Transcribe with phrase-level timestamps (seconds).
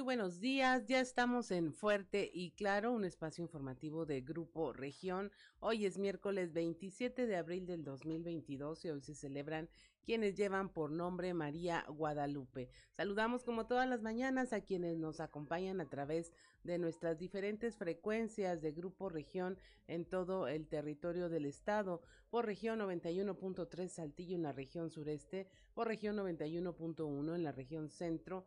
[0.00, 5.30] Muy buenos días, ya estamos en Fuerte y Claro, un espacio informativo de Grupo Región.
[5.58, 9.68] Hoy es miércoles 27 de abril del 2022 y hoy se celebran
[10.02, 12.70] quienes llevan por nombre María Guadalupe.
[12.96, 16.32] Saludamos como todas las mañanas a quienes nos acompañan a través
[16.64, 22.78] de nuestras diferentes frecuencias de Grupo Región en todo el territorio del estado, por región
[22.78, 28.46] 91.3 Saltillo en la región sureste, por región 91.1 en la región centro,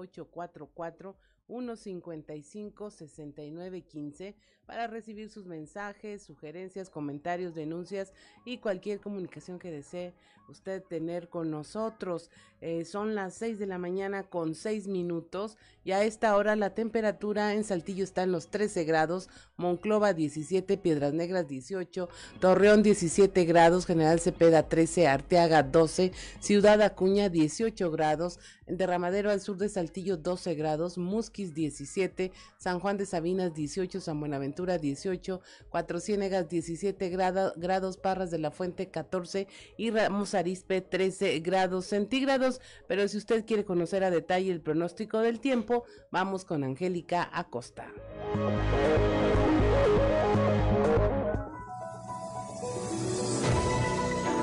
[1.47, 8.13] 844-155-6915 para recibir sus mensajes, sugerencias, comentarios, denuncias
[8.45, 10.14] y cualquier comunicación que desee
[10.49, 12.30] usted tener con nosotros.
[12.61, 16.73] Eh, son las 6 de la mañana con 6 minutos y a esta hora la
[16.73, 22.08] temperatura en Saltillo está en los 13 grados, Monclova 17, Piedras Negras 18,
[22.39, 29.58] Torreón 17 grados, General Cepeda 13, Arteaga 12, Ciudad Acuña 18 grados, Derramadero al sur
[29.58, 30.97] de Saltillo 12 grados,
[31.34, 38.30] Musquis 17, San Juan de Sabinas 18, San Buenaventura 18, Cuatro Ciénegas 17 grados, Parras
[38.30, 42.61] de la Fuente 14 y Ramos Arispe 13 grados centígrados.
[42.88, 47.88] Pero si usted quiere conocer a detalle el pronóstico del tiempo, vamos con Angélica Acosta.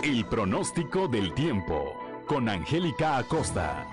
[0.02, 1.94] El pronóstico del tiempo
[2.26, 3.86] con Angélica Acosta.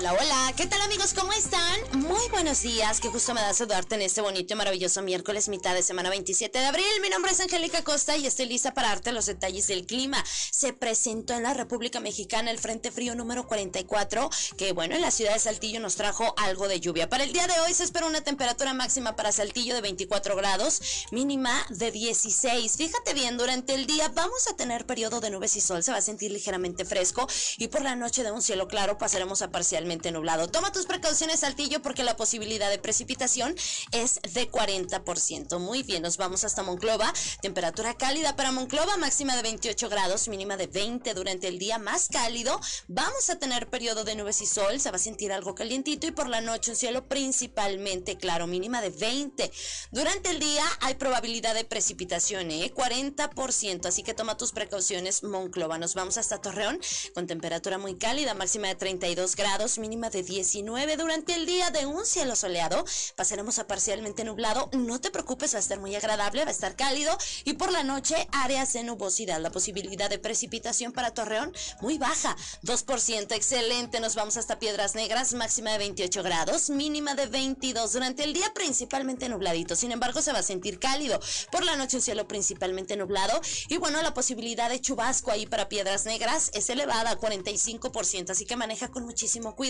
[0.00, 1.12] Hola, hola, ¿qué tal amigos?
[1.12, 1.78] ¿Cómo están?
[1.92, 5.74] Muy buenos días, qué gusto me da saludarte en este bonito y maravilloso miércoles, mitad
[5.74, 6.86] de semana 27 de abril.
[7.02, 10.24] Mi nombre es Angélica Costa y estoy lista para darte los detalles del clima.
[10.52, 15.10] Se presentó en la República Mexicana el Frente Frío número 44, que bueno, en la
[15.10, 17.10] ciudad de Saltillo nos trajo algo de lluvia.
[17.10, 20.80] Para el día de hoy se espera una temperatura máxima para Saltillo de 24 grados,
[21.10, 22.74] mínima de 16.
[22.74, 25.98] Fíjate bien, durante el día vamos a tener periodo de nubes y sol, se va
[25.98, 27.28] a sentir ligeramente fresco
[27.58, 30.48] y por la noche de un cielo claro pasaremos a parcialmente nublado.
[30.48, 33.56] Toma tus precauciones, Saltillo, porque la posibilidad de precipitación
[33.90, 35.58] es de 40%.
[35.58, 37.12] Muy bien, nos vamos hasta Monclova.
[37.42, 42.08] Temperatura cálida para Monclova, máxima de 28 grados, mínima de 20 durante el día más
[42.08, 42.60] cálido.
[42.86, 46.12] Vamos a tener periodo de nubes y sol, se va a sentir algo calientito y
[46.12, 49.50] por la noche un cielo principalmente claro, mínima de 20.
[49.90, 52.72] Durante el día hay probabilidad de precipitación, ¿eh?
[52.72, 55.78] 40%, así que toma tus precauciones, Monclova.
[55.78, 56.78] Nos vamos hasta Torreón
[57.14, 61.86] con temperatura muy cálida, máxima de 32 grados, mínima de 19 durante el día de
[61.86, 62.84] un cielo soleado.
[63.16, 64.70] Pasaremos a parcialmente nublado.
[64.72, 67.16] No te preocupes, va a estar muy agradable, va a estar cálido.
[67.44, 69.40] Y por la noche, áreas de nubosidad.
[69.40, 73.32] La posibilidad de precipitación para Torreón muy baja, 2%.
[73.34, 74.00] Excelente.
[74.00, 77.92] Nos vamos hasta Piedras Negras, máxima de 28 grados, mínima de 22.
[77.92, 79.76] Durante el día, principalmente nubladito.
[79.76, 81.18] Sin embargo, se va a sentir cálido.
[81.50, 83.40] Por la noche, un cielo principalmente nublado.
[83.68, 88.30] Y bueno, la posibilidad de chubasco ahí para Piedras Negras es elevada, 45%.
[88.30, 89.69] Así que maneja con muchísimo cuidado.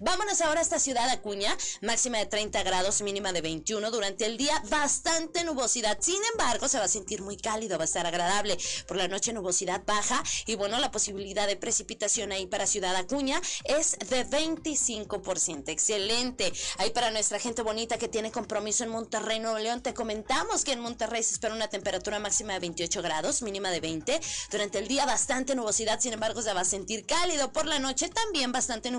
[0.00, 4.38] Vámonos ahora a esta ciudad Acuña, máxima de 30 grados, mínima de 21 durante el
[4.38, 5.98] día, bastante nubosidad.
[6.00, 8.56] Sin embargo, se va a sentir muy cálido, va a estar agradable.
[8.86, 13.40] Por la noche nubosidad baja y bueno, la posibilidad de precipitación ahí para Ciudad Acuña
[13.64, 15.68] es de 25%.
[15.68, 16.52] Excelente.
[16.78, 20.72] Ahí para nuestra gente bonita que tiene compromiso en Monterrey, Nuevo León, te comentamos que
[20.72, 24.20] en Monterrey se espera una temperatura máxima de 28 grados, mínima de 20.
[24.50, 27.52] Durante el día bastante nubosidad, sin embargo, se va a sentir cálido.
[27.52, 28.90] Por la noche también bastante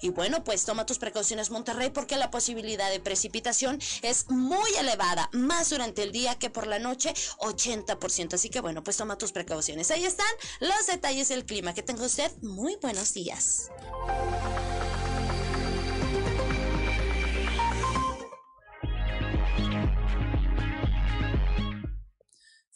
[0.00, 5.30] y bueno, pues toma tus precauciones Monterrey porque la posibilidad de precipitación es muy elevada,
[5.32, 8.34] más durante el día que por la noche, 80%.
[8.34, 9.90] Así que bueno, pues toma tus precauciones.
[9.90, 10.26] Ahí están
[10.60, 11.74] los detalles del clima.
[11.74, 13.70] Que tenga usted muy buenos días.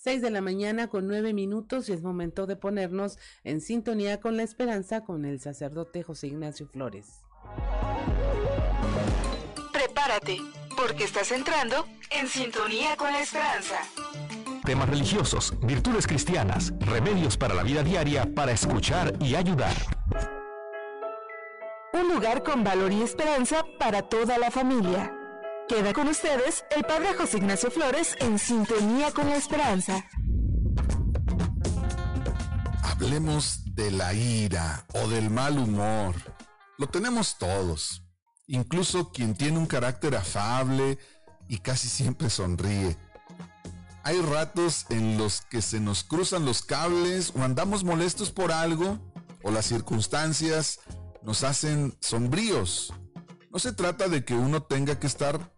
[0.03, 4.37] 6 de la mañana con nueve minutos y es momento de ponernos en sintonía con
[4.37, 7.23] la esperanza con el sacerdote José Ignacio Flores.
[9.73, 10.39] Prepárate
[10.77, 13.77] porque estás entrando en sintonía con la esperanza.
[14.65, 19.77] Temas religiosos, virtudes cristianas, remedios para la vida diaria para escuchar y ayudar.
[21.93, 25.17] Un lugar con valor y esperanza para toda la familia.
[25.75, 30.05] Queda con ustedes el Padre José Ignacio Flores en sintonía con la esperanza.
[32.83, 36.15] Hablemos de la ira o del mal humor.
[36.77, 38.05] Lo tenemos todos.
[38.49, 40.99] Incluso quien tiene un carácter afable
[41.49, 42.99] y casi siempre sonríe.
[44.03, 48.99] Hay ratos en los que se nos cruzan los cables o andamos molestos por algo
[49.43, 50.81] o las circunstancias
[51.23, 52.93] nos hacen sombríos.
[53.53, 55.53] No se trata de que uno tenga que estar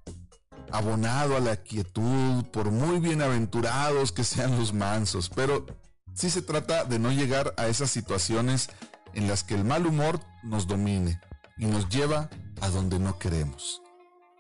[0.73, 5.65] abonado a la quietud, por muy bienaventurados que sean los mansos, pero
[6.13, 8.69] sí se trata de no llegar a esas situaciones
[9.13, 11.21] en las que el mal humor nos domine
[11.57, 12.31] y nos lleva
[12.61, 13.81] a donde no queremos.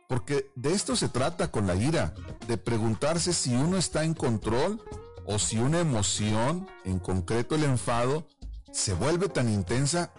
[0.08, 2.12] Porque de esto se trata con la ira,
[2.48, 4.82] de preguntarse si uno está en control
[5.26, 8.26] o si una emoción, en concreto el enfado,
[8.72, 10.12] se vuelve tan intensa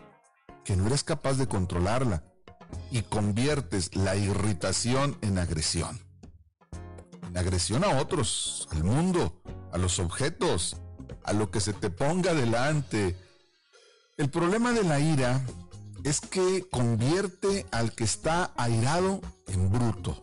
[0.64, 2.24] que no eres capaz de controlarla
[2.92, 6.00] y conviertes la irritación en agresión.
[7.28, 9.42] En agresión a otros, al mundo,
[9.72, 10.78] a los objetos,
[11.24, 13.18] a lo que se te ponga delante.
[14.18, 15.42] El problema de la ira
[16.04, 20.20] es que convierte al que está airado en bruto.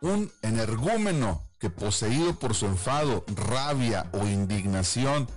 [0.00, 5.28] Un energúmeno que poseído por su enfado, rabia o indignación,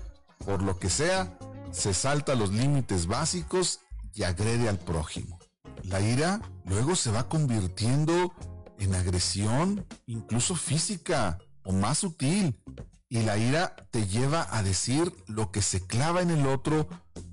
[0.45, 1.37] por lo que sea,
[1.71, 3.79] se salta los límites básicos
[4.13, 5.39] y agrede al prójimo.
[5.83, 8.33] La ira luego se va convirtiendo
[8.79, 12.59] en agresión, incluso física o más sutil.
[13.09, 16.87] Y la ira te lleva a decir lo que se clava en el otro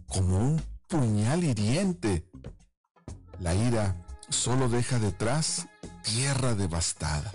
[0.07, 2.29] como un puñal hiriente.
[3.39, 5.67] La ira solo deja detrás
[6.03, 7.33] tierra devastada.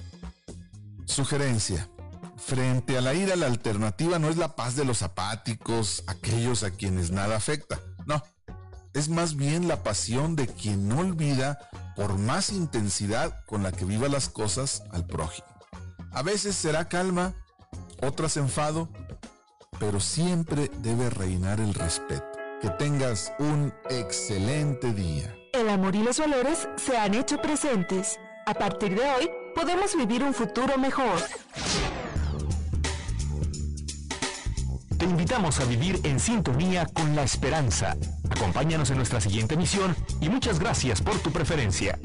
[1.05, 1.89] Sugerencia.
[2.37, 6.71] Frente a la ira, la alternativa no es la paz de los apáticos, aquellos a
[6.71, 7.79] quienes nada afecta.
[8.05, 8.21] No,
[8.95, 13.83] es más bien la pasión de quien no olvida por más intensidad con la que
[13.83, 15.47] viva las cosas al prójimo.
[16.11, 17.33] A veces será calma,
[18.01, 18.87] otras enfado,
[19.79, 22.25] pero siempre debe reinar el respeto.
[22.61, 25.35] Que tengas un excelente día.
[25.51, 28.17] El amor y los valores se han hecho presentes.
[28.45, 31.19] A partir de hoy, podemos vivir un futuro mejor.
[35.05, 37.95] Te invitamos a vivir en sintonía con la esperanza.
[38.27, 41.99] Acompáñanos en nuestra siguiente misión y muchas gracias por tu preferencia.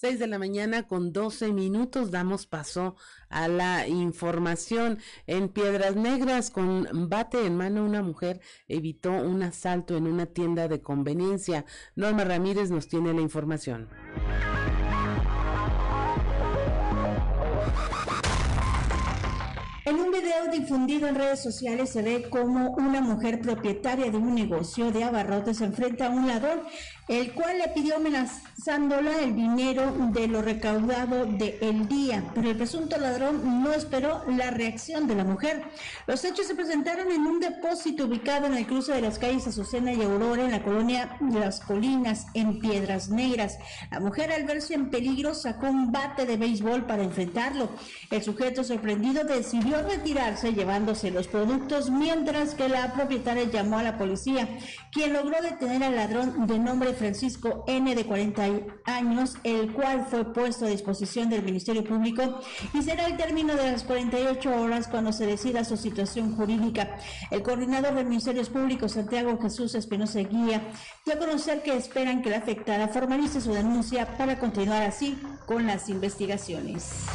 [0.00, 2.94] 6 de la mañana con 12 minutos damos paso
[3.30, 5.00] a la información.
[5.26, 10.68] En Piedras Negras, con bate en mano, una mujer evitó un asalto en una tienda
[10.68, 11.64] de conveniencia.
[11.96, 13.88] Norma Ramírez nos tiene la información.
[19.88, 24.34] En un video difundido en redes sociales se ve como una mujer propietaria de un
[24.34, 26.60] negocio de abarrotes enfrenta a un ladrón
[27.08, 32.56] el cual le pidió amenazándola el dinero de lo recaudado de el día, pero el
[32.56, 35.62] presunto ladrón no esperó la reacción de la mujer.
[36.06, 39.92] Los hechos se presentaron en un depósito ubicado en el cruce de las calles Azucena
[39.92, 43.58] y Aurora en la colonia Las Colinas en Piedras Negras.
[43.90, 47.70] La mujer al verse en peligro sacó un bate de béisbol para enfrentarlo.
[48.10, 53.96] El sujeto sorprendido decidió retirarse llevándose los productos mientras que la propietaria llamó a la
[53.96, 54.48] policía,
[54.92, 58.46] quien logró detener al ladrón de nombre Francisco N de 40
[58.84, 62.40] años, el cual fue puesto a disposición del Ministerio Público
[62.74, 66.96] y será el término de las 48 horas cuando se decida su situación jurídica.
[67.30, 70.70] El coordinador de Ministerios Públicos, Santiago Jesús Espinosa Guía,
[71.06, 75.66] dio a conocer que esperan que la afectada formalice su denuncia para continuar así con
[75.66, 77.06] las investigaciones.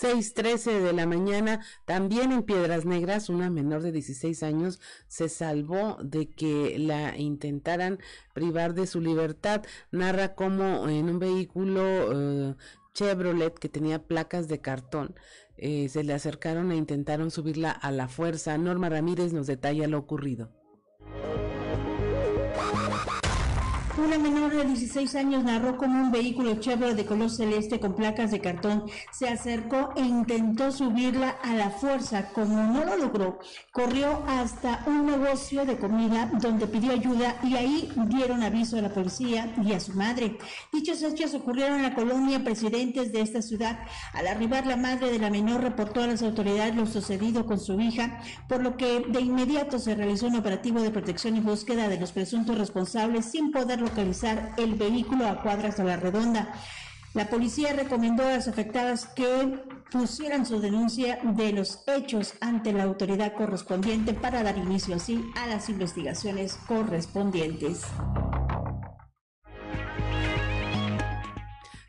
[0.00, 5.98] 6:13 de la mañana, también en Piedras Negras, una menor de 16 años se salvó
[6.02, 7.98] de que la intentaran
[8.32, 9.62] privar de su libertad.
[9.90, 12.54] Narra cómo en un vehículo eh,
[12.94, 15.14] Chevrolet que tenía placas de cartón
[15.58, 18.56] eh, se le acercaron e intentaron subirla a la fuerza.
[18.56, 20.50] Norma Ramírez nos detalla lo ocurrido.
[24.02, 28.30] Una menor de 16 años narró cómo un vehículo Chevrolet de color celeste con placas
[28.30, 32.30] de cartón se acercó e intentó subirla a la fuerza.
[32.32, 33.38] Como no lo logró,
[33.72, 38.88] corrió hasta un negocio de comida donde pidió ayuda y ahí dieron aviso a la
[38.88, 40.38] policía y a su madre.
[40.72, 43.80] Dichos hechos ocurrieron en la colonia Presidentes de esta ciudad.
[44.14, 47.78] Al arribar la madre de la menor reportó a las autoridades lo sucedido con su
[47.78, 52.00] hija, por lo que de inmediato se realizó un operativo de protección y búsqueda de
[52.00, 56.54] los presuntos responsables sin poder localizar el vehículo a cuadras de la redonda.
[57.12, 59.58] La policía recomendó a las afectadas que
[59.90, 65.48] pusieran su denuncia de los hechos ante la autoridad correspondiente para dar inicio así a
[65.48, 67.82] las investigaciones correspondientes.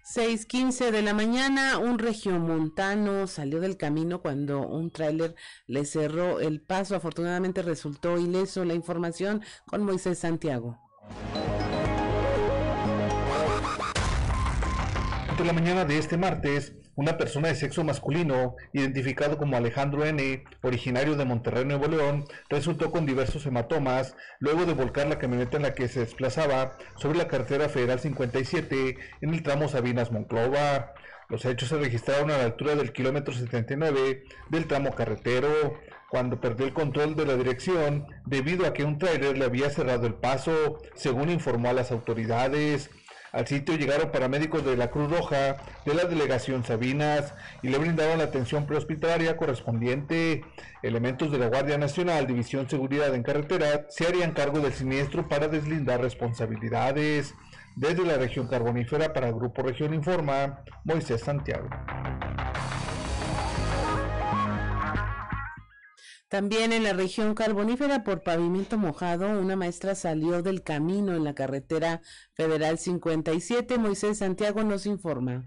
[0.03, 5.36] 6:15 de la mañana, un regiomontano salió del camino cuando un tráiler
[5.67, 6.96] le cerró el paso.
[6.96, 8.65] Afortunadamente resultó ileso.
[8.65, 10.90] La información con Moisés Santiago.
[15.43, 21.15] La mañana de este martes, una persona de sexo masculino, identificado como Alejandro N., originario
[21.15, 25.74] de Monterrey, Nuevo León, resultó con diversos hematomas luego de volcar la camioneta en la
[25.74, 30.93] que se desplazaba sobre la carretera federal 57 en el tramo Sabinas-Monclova.
[31.27, 35.79] Los hechos se registraron a la altura del kilómetro 79 del tramo carretero,
[36.10, 40.05] cuando perdió el control de la dirección debido a que un tráiler le había cerrado
[40.05, 42.91] el paso, según informó a las autoridades.
[43.31, 48.17] Al sitio llegaron paramédicos de la Cruz Roja, de la delegación Sabinas, y le brindaron
[48.17, 50.43] la atención prehospitalaria correspondiente.
[50.83, 55.47] Elementos de la Guardia Nacional, División Seguridad en Carretera, se harían cargo del siniestro para
[55.47, 57.33] deslindar responsabilidades.
[57.77, 61.69] Desde la región carbonífera para Grupo Región Informa, Moisés Santiago.
[66.31, 71.35] También en la región carbonífera por pavimento mojado, una maestra salió del camino en la
[71.35, 72.00] carretera
[72.35, 73.77] federal 57.
[73.77, 75.43] Moisés Santiago nos informa.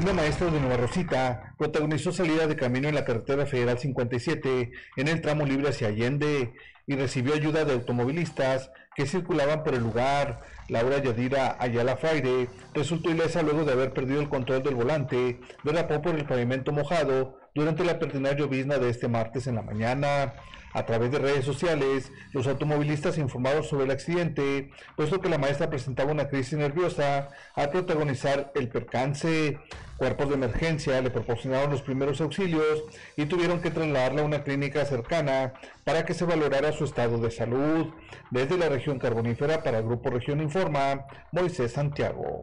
[0.00, 5.08] Una maestra de Nueva Rosita protagonizó salida de camino en la carretera federal 57 en
[5.08, 6.54] el tramo libre hacia Allende
[6.86, 10.40] y recibió ayuda de automovilistas que circulaban por el lugar.
[10.68, 16.02] Laura Yadira Ayala Fraire resultó ilesa luego de haber perdido el control del volante, derrapó
[16.02, 20.34] por el pavimento mojado durante la pertinaz llovizna de este martes en la mañana.
[20.76, 25.70] A través de redes sociales, los automovilistas informaron sobre el accidente, puesto que la maestra
[25.70, 29.58] presentaba una crisis nerviosa al protagonizar el percance.
[29.96, 32.84] Cuerpos de emergencia le proporcionaron los primeros auxilios
[33.16, 35.54] y tuvieron que trasladarla a una clínica cercana
[35.84, 37.94] para que se valorara su estado de salud.
[38.30, 42.42] Desde la región carbonífera para Grupo Región Informa, Moisés Santiago.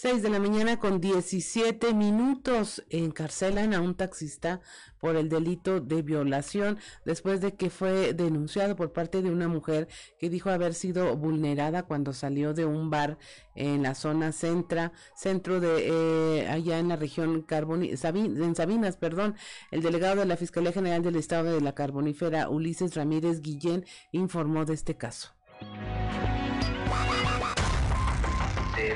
[0.00, 4.62] 6 de la mañana con 17 minutos encarcelan a un taxista
[4.98, 9.88] por el delito de violación después de que fue denunciado por parte de una mujer
[10.18, 13.18] que dijo haber sido vulnerada cuando salió de un bar
[13.54, 19.34] en la zona centra, centro de eh, allá en la región Carboni, en Sabinas, perdón.
[19.70, 24.64] El delegado de la Fiscalía General del Estado de la Carbonífera, Ulises Ramírez Guillén, informó
[24.64, 25.34] de este caso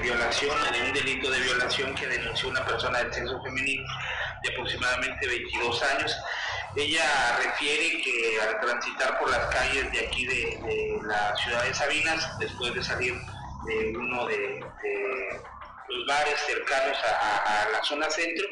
[0.03, 3.85] violación, un delito de violación que denunció una persona del sexo femenino
[4.43, 6.17] de aproximadamente 22 años.
[6.76, 12.38] Ella refiere que al transitar por las calles de aquí de, la ciudad de Sabinas,
[12.38, 13.14] después de salir
[13.67, 14.61] de uno de,
[15.88, 18.47] los bares cercanos a, la zona centro,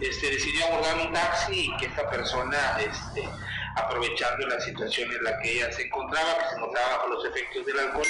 [0.00, 3.28] este, decidió abordar un taxi y que esta persona, este,
[3.76, 7.66] aprovechando la situación en la que ella se encontraba, que se encontraba bajo los efectos
[7.66, 8.06] del alcohol,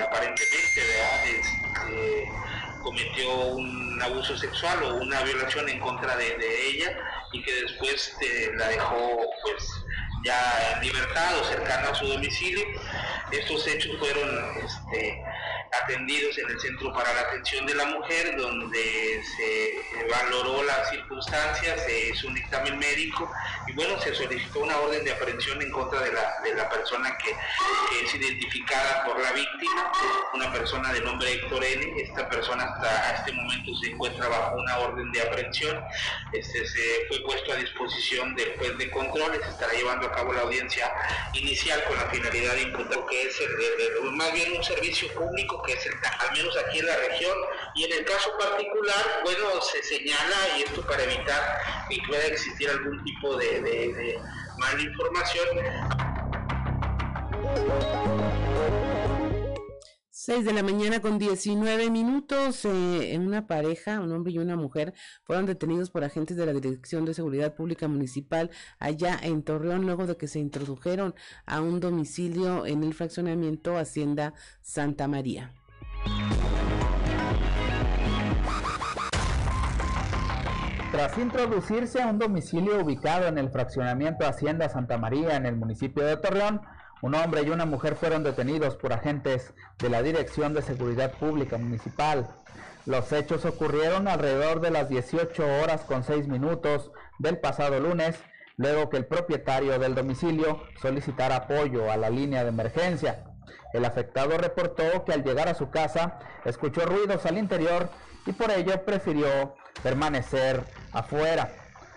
[0.00, 0.80] aparentemente
[1.26, 2.30] este,
[2.82, 6.96] cometió un abuso sexual o una violación en contra de, ella
[7.32, 9.68] y que después eh, la dejó pues
[10.24, 12.64] ya en libertad o cercana a su domicilio.
[13.30, 15.22] Estos hechos fueron este,
[15.82, 21.82] atendidos en el Centro para la Atención de la Mujer, donde se valoró las circunstancias,
[21.84, 23.30] se hizo un dictamen médico
[23.66, 27.16] y bueno, se solicitó una orden de aprehensión en contra de la, de la persona
[27.18, 27.34] que,
[28.02, 29.92] es identificada por la víctima,
[30.34, 32.02] una persona de nombre Héctor N.
[32.02, 35.82] Esta persona hasta este momento se encuentra bajo una orden de aprehensión,
[36.32, 40.32] este, se fue puesto a disposición del juez de control, se estará llevando a cabo
[40.32, 40.92] la audiencia
[41.34, 43.38] inicial con la finalidad de imputar que es
[44.12, 47.36] más bien un servicio público que es el, al menos aquí en la región,
[47.74, 52.68] y en el caso particular, bueno, se señala, y esto para evitar que pueda existir
[52.70, 54.18] algún tipo de, de,
[54.58, 55.46] mala información.
[60.24, 62.64] 6 de la mañana con 19 minutos.
[62.64, 64.94] Eh, en una pareja, un hombre y una mujer,
[65.24, 70.06] fueron detenidos por agentes de la Dirección de Seguridad Pública Municipal allá en Torreón luego
[70.06, 74.32] de que se introdujeron a un domicilio en el fraccionamiento Hacienda
[74.62, 75.52] Santa María.
[80.94, 86.04] Tras introducirse a un domicilio ubicado en el fraccionamiento Hacienda Santa María en el municipio
[86.04, 86.60] de Torreón,
[87.02, 91.58] un hombre y una mujer fueron detenidos por agentes de la Dirección de Seguridad Pública
[91.58, 92.28] Municipal.
[92.86, 98.16] Los hechos ocurrieron alrededor de las 18 horas con 6 minutos del pasado lunes,
[98.56, 103.24] luego que el propietario del domicilio solicitara apoyo a la línea de emergencia.
[103.72, 107.88] El afectado reportó que al llegar a su casa escuchó ruidos al interior
[108.26, 110.62] y por ello prefirió permanecer
[110.92, 111.50] afuera.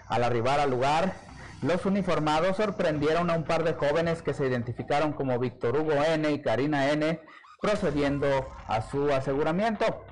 [0.07, 1.13] Al arribar al lugar,
[1.62, 6.29] los uniformados sorprendieron a un par de jóvenes que se identificaron como Víctor Hugo N
[6.31, 7.19] y Karina N,
[7.62, 8.27] procediendo
[8.67, 10.05] a su aseguramiento.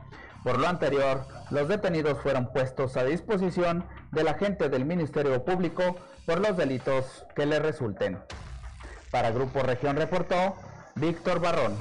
[0.43, 6.39] Por lo anterior, los detenidos fueron puestos a disposición del agente del Ministerio Público por
[6.39, 8.19] los delitos que le resulten.
[9.11, 10.55] Para Grupo Región reportó
[10.95, 11.77] Víctor Barrón.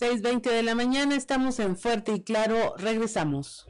[0.00, 3.66] 6.20 de la mañana, estamos en Fuerte y Claro, regresamos.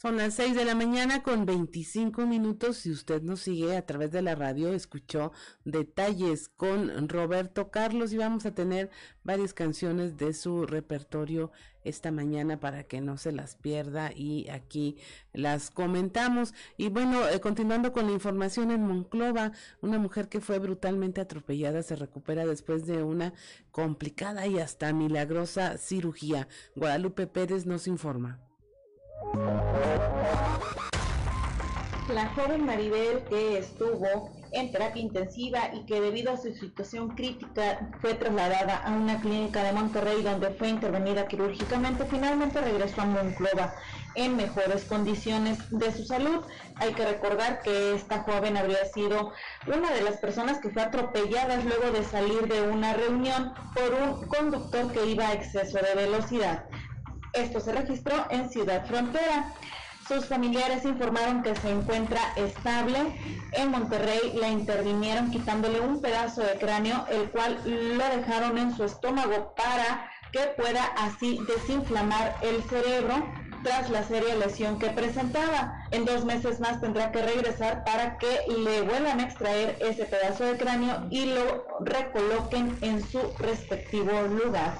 [0.00, 2.76] Son las 6 de la mañana con 25 minutos.
[2.76, 5.32] Si usted nos sigue a través de la radio, escuchó
[5.64, 8.90] detalles con Roberto Carlos y vamos a tener
[9.24, 11.50] varias canciones de su repertorio
[11.82, 14.98] esta mañana para que no se las pierda y aquí
[15.32, 16.54] las comentamos.
[16.76, 19.50] Y bueno, eh, continuando con la información en Monclova,
[19.80, 23.32] una mujer que fue brutalmente atropellada se recupera después de una
[23.72, 26.46] complicada y hasta milagrosa cirugía.
[26.76, 28.47] Guadalupe Pérez nos informa.
[32.08, 37.90] La joven Maribel que estuvo en terapia intensiva y que debido a su situación crítica
[38.00, 43.74] fue trasladada a una clínica de Monterrey donde fue intervenida quirúrgicamente, finalmente regresó a Monclova
[44.14, 46.44] en mejores condiciones de su salud.
[46.76, 49.32] Hay que recordar que esta joven habría sido
[49.66, 54.26] una de las personas que fue atropellada luego de salir de una reunión por un
[54.28, 56.64] conductor que iba a exceso de velocidad.
[57.32, 59.52] Esto se registró en Ciudad Frontera.
[60.06, 62.98] Sus familiares informaron que se encuentra estable.
[63.52, 68.84] En Monterrey la intervinieron quitándole un pedazo de cráneo, el cual lo dejaron en su
[68.84, 73.26] estómago para que pueda así desinflamar el cerebro
[73.62, 75.74] tras la seria lesión que presentaba.
[75.90, 80.44] En dos meses más tendrá que regresar para que le vuelvan a extraer ese pedazo
[80.44, 84.74] de cráneo y lo recoloquen en su respectivo lugar.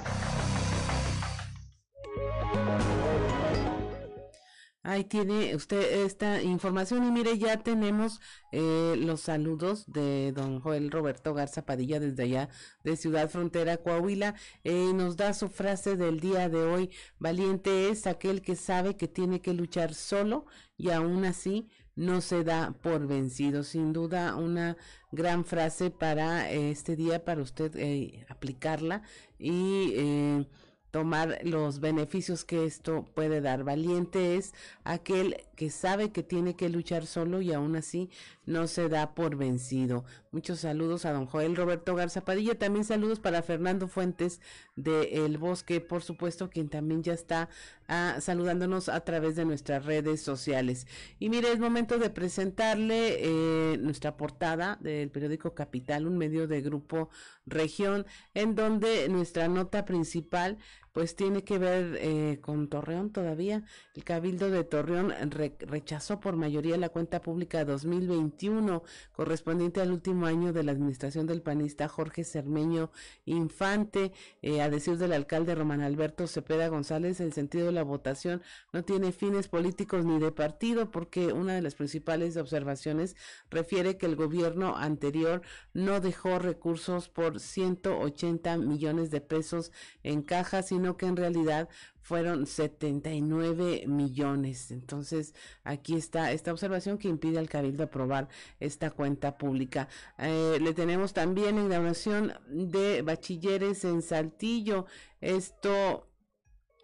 [4.88, 10.90] Ahí tiene usted esta información y mire, ya tenemos eh, los saludos de don Joel
[10.90, 12.48] Roberto Garza Padilla desde allá
[12.84, 14.34] de Ciudad Frontera, Coahuila.
[14.64, 19.08] Eh, nos da su frase del día de hoy, valiente es aquel que sabe que
[19.08, 20.46] tiene que luchar solo
[20.78, 23.64] y aún así no se da por vencido.
[23.64, 24.78] Sin duda una
[25.12, 29.02] gran frase para este día, para usted eh, aplicarla
[29.38, 30.46] y
[30.90, 33.64] tomar los beneficios que esto puede dar.
[33.64, 38.10] Valiente es aquel que sabe que tiene que luchar solo y aún así
[38.46, 40.04] no se da por vencido.
[40.30, 44.42] Muchos saludos a don Joel Roberto Garza Padilla, también saludos para Fernando Fuentes
[44.76, 47.48] de El Bosque, por supuesto, quien también ya está
[47.88, 50.86] ah, saludándonos a través de nuestras redes sociales.
[51.18, 56.60] Y mire, es momento de presentarle eh, nuestra portada del periódico Capital, un medio de
[56.60, 57.08] grupo
[57.46, 60.58] región, en donde nuestra nota principal
[60.98, 63.62] pues tiene que ver eh, con Torreón todavía.
[63.94, 65.14] El Cabildo de Torreón
[65.60, 68.82] rechazó por mayoría la cuenta pública 2021
[69.12, 72.90] correspondiente al último año de la administración del panista Jorge Cermeño
[73.26, 74.10] Infante.
[74.42, 78.82] Eh, a decir del alcalde Román Alberto Cepeda González, el sentido de la votación no
[78.82, 83.14] tiene fines políticos ni de partido porque una de las principales observaciones
[83.50, 85.42] refiere que el gobierno anterior
[85.74, 89.70] no dejó recursos por 180 millones de pesos
[90.02, 91.68] en caja, sino que en realidad
[92.00, 94.70] fueron 79 millones.
[94.70, 98.28] Entonces, aquí está esta observación que impide al Cabildo aprobar
[98.60, 99.88] esta cuenta pública.
[100.16, 104.86] Eh, le tenemos también inauguración de bachilleres en Saltillo.
[105.20, 106.07] Esto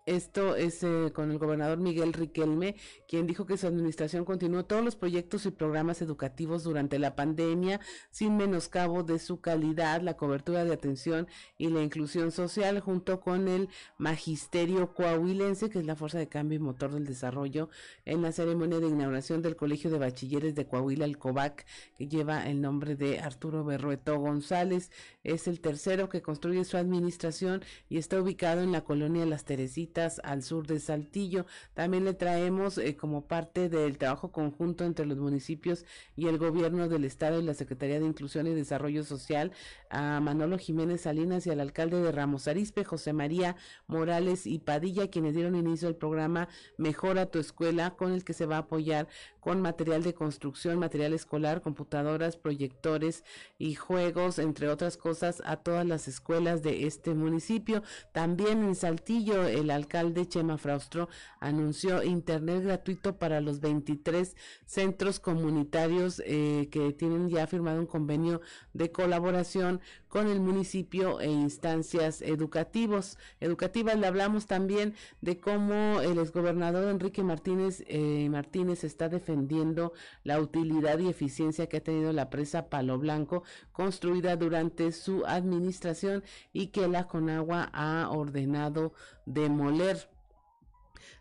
[0.07, 2.77] Esto es eh, con el gobernador Miguel Riquelme,
[3.09, 7.81] quien dijo que su administración continuó todos los proyectos y programas educativos durante la pandemia,
[8.11, 13.49] sin menoscabo de su calidad, la cobertura de atención y la inclusión social, junto con
[13.49, 17.71] el magisterio coahuilense, que es la fuerza de cambio y motor del desarrollo,
[18.05, 21.65] en la ceremonia de inauguración del Colegio de Bachilleres de Coahuila, el COVAC,
[21.97, 24.91] que lleva el nombre de Arturo Berrueto González.
[25.23, 29.94] Es el tercero que construye su administración y está ubicado en la colonia Las Teresitas
[29.95, 31.47] al sur de Saltillo.
[31.73, 35.85] También le traemos eh, como parte del trabajo conjunto entre los municipios
[36.17, 39.53] y el gobierno del estado y la Secretaría de Inclusión y Desarrollo Social
[39.91, 45.09] a Manolo Jiménez Salinas y al alcalde de Ramos Arispe, José María Morales y Padilla,
[45.09, 49.07] quienes dieron inicio al programa Mejora tu escuela, con el que se va a apoyar
[49.45, 53.25] con material de construcción, material escolar, computadoras, proyectores
[53.59, 57.83] y juegos, entre otras cosas, a todas las escuelas de este municipio.
[58.13, 61.09] También en Saltillo, el alcalde Chema Fraustro
[61.41, 68.41] anunció internet gratuito para los 23 centros comunitarios eh, que tienen ya firmado un convenio
[68.73, 69.81] de colaboración
[70.15, 73.19] con el municipio e instancias educativos.
[73.41, 80.39] Educativas le hablamos también de cómo el exgobernador Enrique Martínez eh, Martínez está defendiendo la
[80.39, 86.23] utilidad y eficiencia que ha tenido la presa Palo Blanco construida durante su administración
[86.53, 88.93] y que la Conagua ha ordenado
[89.27, 90.14] demoler.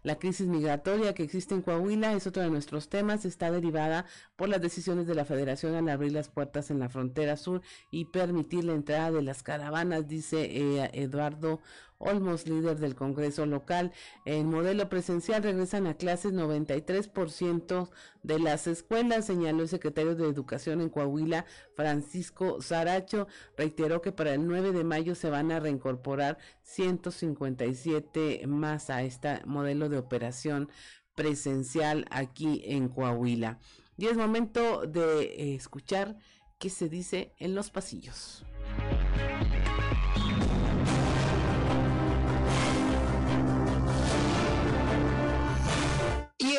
[0.04, 3.24] La crisis migratoria que existe en Coahuila es otro de nuestros temas.
[3.24, 7.38] Está derivada por las decisiones de la Federación al abrir las puertas en la frontera
[7.38, 11.62] sur y permitir la entrada de las caravanas, dice eh, Eduardo
[12.04, 13.92] Olmos, líder del Congreso local.
[14.26, 17.90] En modelo presencial regresan a clases 93%
[18.24, 23.28] de las escuelas, señaló el secretario de Educación en Coahuila, Francisco Saracho.
[23.58, 29.42] Reiteró que para el 9 de mayo se van a reincorporar 157 más a este
[29.46, 30.70] modelo de operación
[31.16, 33.60] presencial aquí en Coahuila.
[33.98, 36.18] Y es momento de eh, escuchar
[36.60, 38.44] qué se dice en los pasillos.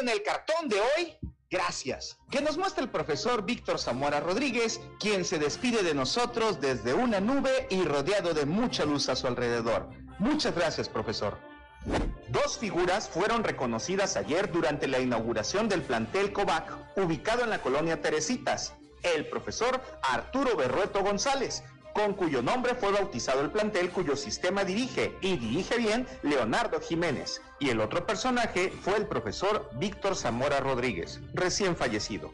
[0.04, 1.16] En el cartón de hoy,
[1.50, 6.92] gracias, que nos muestra el profesor Víctor Zamora Rodríguez, quien se despide de nosotros desde
[6.92, 9.88] una nube y rodeado de mucha luz a su alrededor.
[10.18, 11.38] Muchas gracias, profesor.
[12.28, 18.02] Dos figuras fueron reconocidas ayer durante la inauguración del plantel COVAC, ubicado en la colonia
[18.02, 18.74] Teresitas.
[19.02, 21.62] El profesor Arturo Berrueto González,
[21.94, 27.40] con cuyo nombre fue bautizado el plantel cuyo sistema dirige y dirige bien Leonardo Jiménez.
[27.60, 32.32] Y el otro personaje fue el profesor Víctor Zamora Rodríguez, recién fallecido.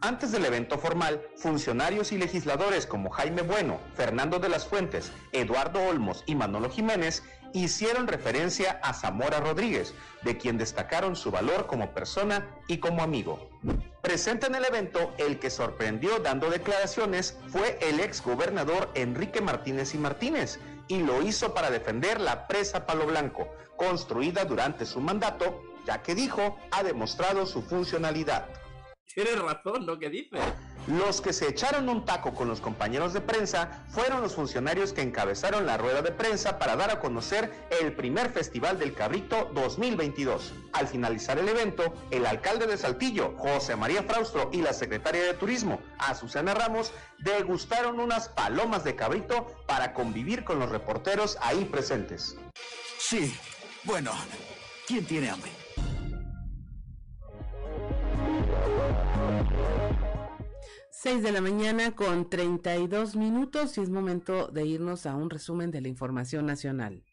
[0.00, 5.82] Antes del evento formal, funcionarios y legisladores como Jaime Bueno, Fernando de las Fuentes, Eduardo
[5.82, 11.94] Olmos y Manolo Jiménez hicieron referencia a Zamora Rodríguez, de quien destacaron su valor como
[11.94, 13.48] persona y como amigo.
[14.02, 19.94] Presente en el evento, el que sorprendió dando declaraciones fue el ex gobernador Enrique Martínez
[19.94, 25.62] y Martínez, y lo hizo para defender la presa Palo Blanco, construida durante su mandato,
[25.86, 28.46] ya que dijo ha demostrado su funcionalidad.
[29.12, 30.38] Tienes razón lo que dice.
[30.86, 35.02] Los que se echaron un taco con los compañeros de prensa fueron los funcionarios que
[35.02, 40.52] encabezaron la rueda de prensa para dar a conocer el primer Festival del Cabrito 2022.
[40.72, 45.34] Al finalizar el evento, el alcalde de Saltillo, José María Fraustro, y la secretaria de
[45.34, 52.36] Turismo, Azucena Ramos, degustaron unas palomas de cabrito para convivir con los reporteros ahí presentes.
[52.98, 53.34] Sí,
[53.84, 54.12] bueno,
[54.86, 55.63] ¿quién tiene hambre?
[61.04, 65.70] 6 de la mañana con 32 minutos y es momento de irnos a un resumen
[65.70, 67.04] de la información nacional.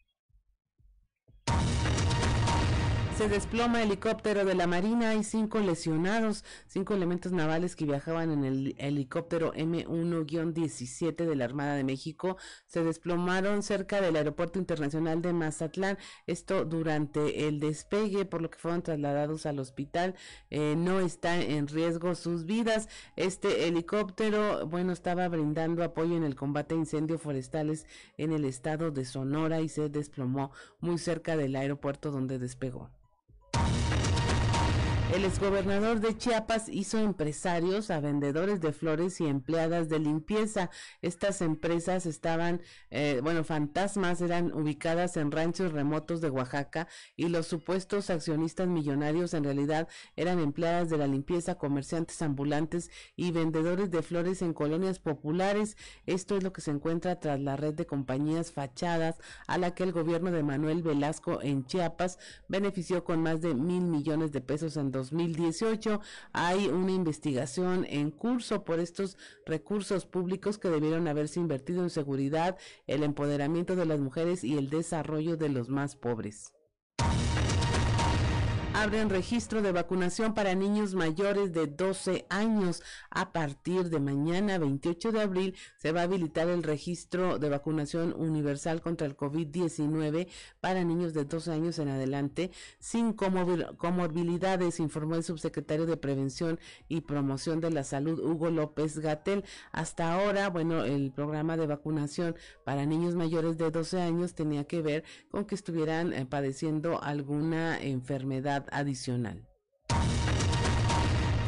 [3.22, 5.14] Se desploma helicóptero de la Marina.
[5.14, 11.76] y cinco lesionados, cinco elementos navales que viajaban en el helicóptero M1-17 de la Armada
[11.76, 12.36] de México.
[12.66, 15.98] Se desplomaron cerca del Aeropuerto Internacional de Mazatlán.
[16.26, 20.16] Esto durante el despegue, por lo que fueron trasladados al hospital.
[20.50, 22.88] Eh, no está en riesgo sus vidas.
[23.14, 27.86] Este helicóptero, bueno, estaba brindando apoyo en el combate a incendios forestales
[28.18, 32.90] en el estado de Sonora y se desplomó muy cerca del aeropuerto donde despegó.
[35.12, 40.70] El exgobernador de Chiapas hizo empresarios a vendedores de flores y empleadas de limpieza.
[41.02, 47.46] Estas empresas estaban, eh, bueno, fantasmas, eran ubicadas en ranchos remotos de Oaxaca y los
[47.46, 54.00] supuestos accionistas millonarios en realidad eran empleadas de la limpieza, comerciantes ambulantes y vendedores de
[54.00, 55.76] flores en colonias populares.
[56.06, 59.82] Esto es lo que se encuentra tras la red de compañías fachadas a la que
[59.82, 64.78] el gobierno de Manuel Velasco en Chiapas benefició con más de mil millones de pesos
[64.78, 66.00] en 2018.
[66.32, 72.56] Hay una investigación en curso por estos recursos públicos que debieron haberse invertido en seguridad,
[72.86, 76.52] el empoderamiento de las mujeres y el desarrollo de los más pobres
[78.74, 82.82] abren registro de vacunación para niños mayores de 12 años.
[83.10, 88.14] A partir de mañana, 28 de abril, se va a habilitar el registro de vacunación
[88.16, 90.28] universal contra el COVID-19
[90.60, 96.58] para niños de 12 años en adelante, sin comorbilidades, informó el subsecretario de Prevención
[96.88, 99.44] y Promoción de la Salud, Hugo López Gatel.
[99.72, 104.82] Hasta ahora, bueno, el programa de vacunación para niños mayores de 12 años tenía que
[104.82, 109.42] ver con que estuvieran eh, padeciendo alguna enfermedad adicional.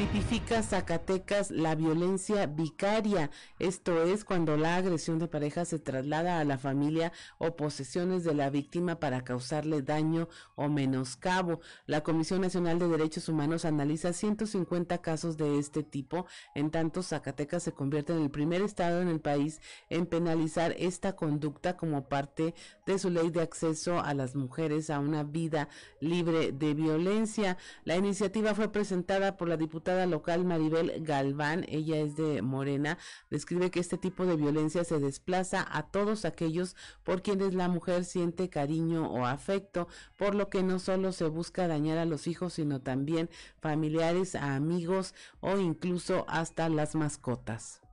[0.05, 6.45] Tipifica Zacatecas la violencia vicaria, esto es cuando la agresión de pareja se traslada a
[6.45, 11.61] la familia o posesiones de la víctima para causarle daño o menoscabo.
[11.87, 17.62] La Comisión Nacional de Derechos Humanos analiza 150 casos de este tipo, en tanto Zacatecas
[17.62, 22.55] se convierte en el primer estado en el país en penalizar esta conducta como parte
[22.85, 27.57] de su ley de acceso a las mujeres a una vida libre de violencia.
[27.85, 32.98] La iniciativa fue presentada por la diputada local Maribel Galván, ella es de Morena,
[33.30, 38.04] describe que este tipo de violencia se desplaza a todos aquellos por quienes la mujer
[38.04, 42.54] siente cariño o afecto, por lo que no solo se busca dañar a los hijos,
[42.54, 43.30] sino también
[43.61, 47.84] familiares, a amigos o incluso hasta las mascotas.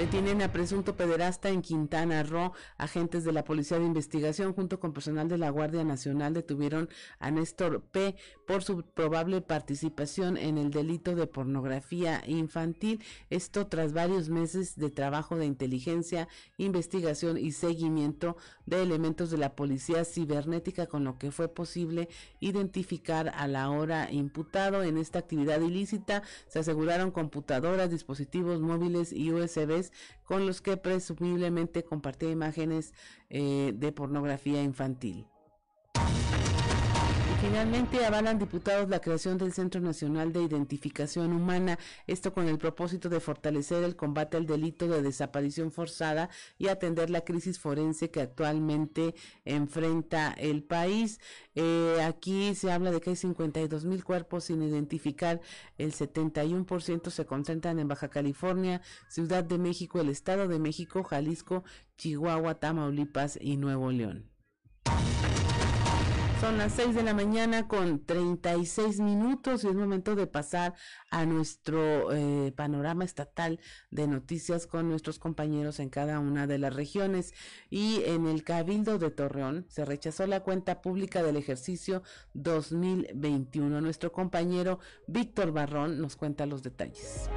[0.00, 2.54] Detienen a presunto pederasta en Quintana Roo.
[2.78, 7.30] Agentes de la Policía de Investigación junto con personal de la Guardia Nacional detuvieron a
[7.30, 8.16] Néstor P.
[8.46, 13.04] por su probable participación en el delito de pornografía infantil.
[13.28, 19.54] Esto tras varios meses de trabajo de inteligencia, investigación y seguimiento de elementos de la
[19.54, 22.08] Policía Cibernética con lo que fue posible
[22.40, 26.22] identificar a la hora imputado en esta actividad ilícita.
[26.48, 29.89] Se aseguraron computadoras, dispositivos móviles y USBs
[30.24, 32.92] con los que presumiblemente compartía imágenes
[33.28, 35.26] eh, de pornografía infantil.
[37.40, 43.08] Finalmente avalan diputados la creación del Centro Nacional de Identificación Humana, esto con el propósito
[43.08, 48.20] de fortalecer el combate al delito de desaparición forzada y atender la crisis forense que
[48.20, 49.14] actualmente
[49.46, 51.18] enfrenta el país.
[51.54, 55.40] Eh, aquí se habla de que hay 52 mil cuerpos sin identificar,
[55.78, 61.64] el 71% se concentran en Baja California, Ciudad de México, el Estado de México, Jalisco,
[61.96, 64.30] Chihuahua, Tamaulipas y Nuevo León.
[66.40, 70.72] Son las 6 de la mañana con 36 minutos y es momento de pasar
[71.10, 76.74] a nuestro eh, panorama estatal de noticias con nuestros compañeros en cada una de las
[76.74, 77.34] regiones.
[77.68, 83.82] Y en el Cabildo de Torreón se rechazó la cuenta pública del ejercicio 2021.
[83.82, 87.28] Nuestro compañero Víctor Barrón nos cuenta los detalles.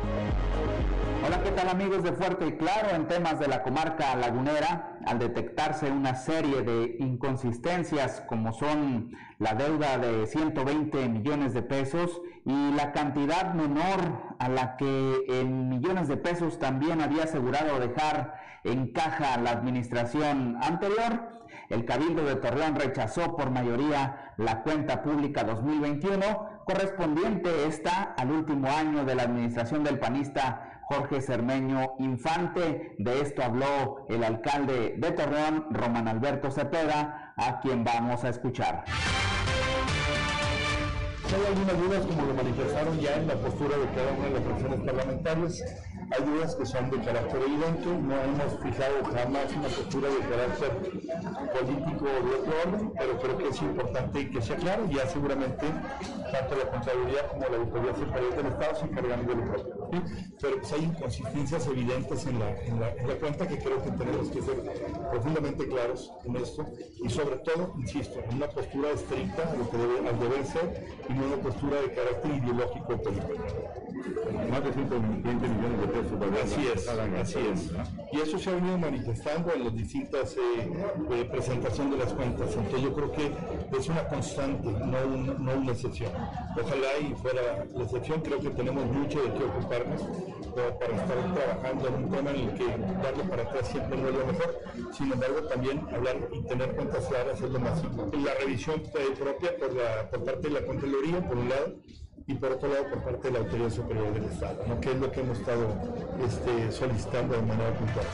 [1.25, 2.89] Hola, ¿qué tal amigos de Fuerte y Claro?
[2.93, 9.53] En temas de la comarca lagunera, al detectarse una serie de inconsistencias como son la
[9.53, 16.09] deuda de 120 millones de pesos y la cantidad menor a la que en millones
[16.09, 18.33] de pesos también había asegurado dejar
[18.65, 25.45] en caja la administración anterior, el Cabildo de Torreón rechazó por mayoría la cuenta pública
[25.45, 32.95] 2021 correspondiente esta al último año de la administración del panista Jorge Cermeño Infante.
[32.99, 38.83] De esto habló el alcalde de Torreón, Román Alberto Cepeda, a quien vamos a escuchar.
[41.33, 44.43] hay algunas dudas, como lo manifestaron ya en la postura de cada una de las
[44.43, 45.63] fracciones parlamentarias,
[46.11, 50.71] hay dudas que son de carácter evidente, no hemos fijado jamás una postura de carácter
[51.53, 55.65] político o de otro orden, pero creo que es importante que sea claro, ya seguramente
[56.31, 59.83] tanto la Contraloría como la Auditoría Superior del Estado se encargan de lo propio.
[60.41, 64.41] Pero pues hay inconsistencias evidentes en la, en, la, cuenta que creo que tenemos que
[64.41, 64.55] ser
[65.11, 66.65] profundamente claros en esto
[67.03, 70.87] y sobre todo, insisto, en una postura estricta a lo que debe, al deber ser
[71.07, 73.33] y no una postura de carácter ideológico político.
[74.49, 76.02] más de 120 millones de pesos.
[76.43, 77.71] Así es, así es.
[78.11, 80.71] Y eso se ha venido manifestando en las distintas eh,
[81.11, 82.55] eh, presentaciones de las cuentas.
[82.55, 83.31] Entonces yo creo que
[83.77, 85.05] es una constante, no,
[85.37, 86.11] no una excepción.
[86.61, 90.01] Ojalá y fuera la excepción, creo que tenemos mucho de qué ocuparnos
[90.53, 94.15] para estar trabajando en un tema en el que darle para atrás siempre no es
[94.15, 94.59] lo mejor.
[94.91, 98.17] Sin embargo, también hablar y tener cuentas claras es lo más importante.
[98.17, 98.83] La revisión
[99.19, 101.75] propia por, la, por parte de la Contraloría, por un lado,
[102.27, 104.79] y por otro lado por parte de la Autoridad Superior del Estado, ¿no?
[104.79, 105.67] que es lo que hemos estado
[106.25, 108.05] este, solicitando de manera puntual.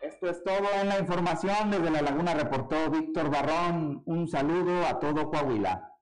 [0.00, 1.70] Esto es todo en la información.
[1.70, 4.02] Desde La Laguna reportó Víctor Barrón.
[4.04, 5.92] Un saludo a todo Coahuila.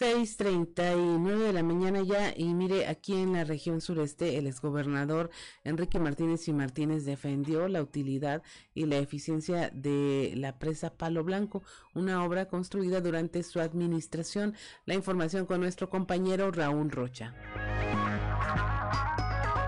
[0.00, 5.28] 6:39 de la mañana ya y mire, aquí en la región sureste el exgobernador
[5.62, 11.62] Enrique Martínez y Martínez defendió la utilidad y la eficiencia de la presa Palo Blanco,
[11.94, 14.54] una obra construida durante su administración.
[14.86, 17.34] La información con nuestro compañero Raúl Rocha.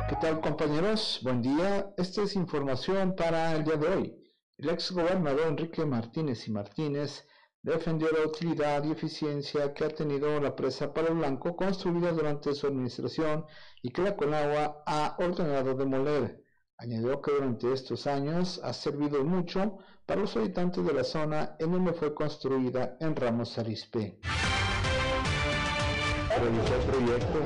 [0.08, 1.20] ¿Qué tal compañeros?
[1.22, 1.92] Buen día.
[1.98, 4.14] Esta es información para el día de hoy.
[4.56, 7.26] El exgobernador Enrique Martínez y Martínez
[7.62, 12.66] defendió la utilidad y eficiencia que ha tenido la presa Palo Blanco construida durante su
[12.66, 13.44] administración
[13.82, 16.42] y que la Conagua ha ordenado demoler.
[16.76, 21.70] Añadió que durante estos años ha servido mucho para los habitantes de la zona en
[21.70, 24.18] donde fue construida en Ramos Arizpe.
[26.32, 26.40] El
[26.90, 27.38] proyecto,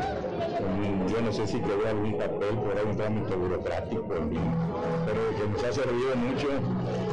[1.09, 5.73] yo no sé si quedó algún papel por algún trámite burocrático, pero que nos ha
[5.73, 6.47] servido mucho.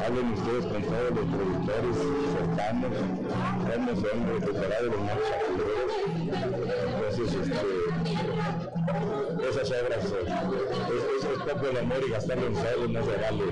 [0.05, 1.97] Hablen ustedes con todos los productores
[2.37, 2.91] cercanos,
[3.73, 5.17] cómo son recuperados los más
[7.09, 7.63] Entonces, este,
[9.49, 10.13] esas obras, es,
[11.23, 13.43] es, poco el amor y gastarlo en sal, no se vale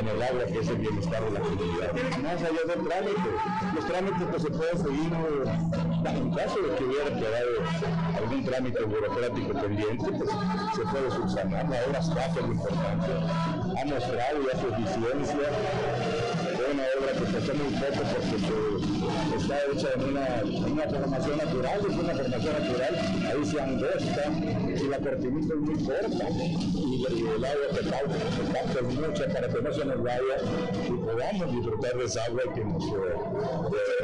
[0.00, 1.92] en el agua, que es el bienestar de la comunidad.
[2.22, 3.30] Más allá del trámite,
[3.74, 5.12] los trámites pues se pueden seguir
[6.04, 7.50] en caso de que hubiera quedado
[8.16, 10.30] algún trámite burocrático pendiente, pues
[10.74, 11.68] se puede subsanar.
[11.68, 13.12] La obra está, es lo importante.
[13.80, 15.48] Ha mostrado ya su eficiencia,
[16.72, 22.14] una obra que costó muy poco porque está hecha en una, formación natural, es una
[22.14, 22.94] formación natural,
[23.28, 24.22] ahí se angosta
[24.68, 29.62] y la cortinita es muy corta y, el agua que falta, es mucha para que
[29.62, 30.36] no se nos vaya
[30.86, 32.84] y podamos disfrutar de esa agua que nos...
[32.84, 32.88] Eh,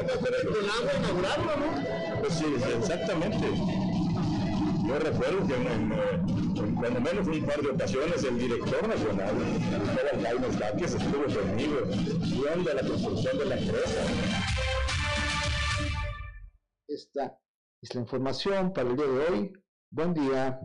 [0.05, 2.21] el agua inaugurarlo, ¿no?
[2.21, 2.47] Pues sí,
[2.79, 3.84] exactamente.
[4.87, 9.35] Yo recuerdo que en, cuando menos un par de ocasiones el director nacional,
[10.13, 11.77] el Jaime Sáquez, estuvo conmigo
[12.21, 14.05] viendo la construcción de la empresa.
[16.87, 17.39] Esta
[17.81, 19.53] es la información para el día de hoy.
[19.91, 20.61] Buen día.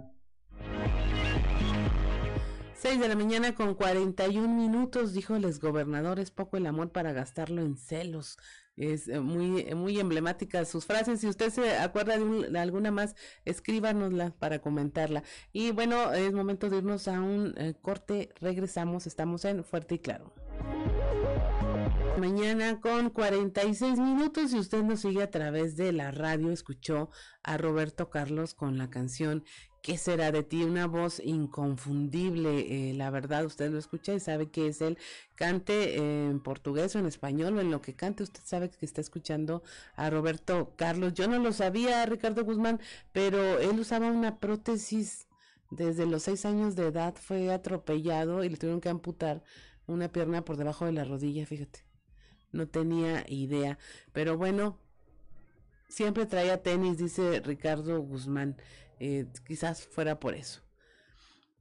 [2.74, 7.14] 6 de la mañana con 41 minutos, dijo el exgobernador, es poco el amor para
[7.14, 8.38] gastarlo en celos
[8.80, 11.20] es eh, muy, eh, muy emblemática sus frases.
[11.20, 13.16] Si usted se acuerda de, alguna más,
[13.46, 15.24] escríbanosla para comentarla.
[15.52, 18.30] Y bueno, es momento de irnos a un eh, corte.
[18.40, 20.34] Regresamos, estamos en Fuerte y Claro.
[22.20, 27.10] Mañana con 46 minutos y usted nos sigue a través de la radio, escuchó
[27.44, 29.46] a Roberto Carlos con la canción
[29.82, 30.64] ¿Qué será de ti?
[30.64, 34.98] Una voz inconfundible, eh, la verdad, usted lo escucha y sabe que es él.
[35.36, 39.00] Cante en portugués o en español o en lo que cante, usted sabe que está
[39.00, 39.64] escuchando
[39.96, 41.14] a Roberto Carlos.
[41.14, 42.82] Yo no lo sabía, Ricardo Guzmán,
[43.14, 45.28] pero él usaba una prótesis
[45.72, 49.44] desde los seis años de edad, fue atropellado y le tuvieron que amputar
[49.88, 51.86] una pierna por debajo de la rodilla, fíjate.
[52.52, 53.78] No tenía idea,
[54.12, 54.78] pero bueno,
[55.88, 58.58] siempre traía tenis, dice Ricardo Guzmán.
[59.00, 60.62] Eh, quizás fuera por eso.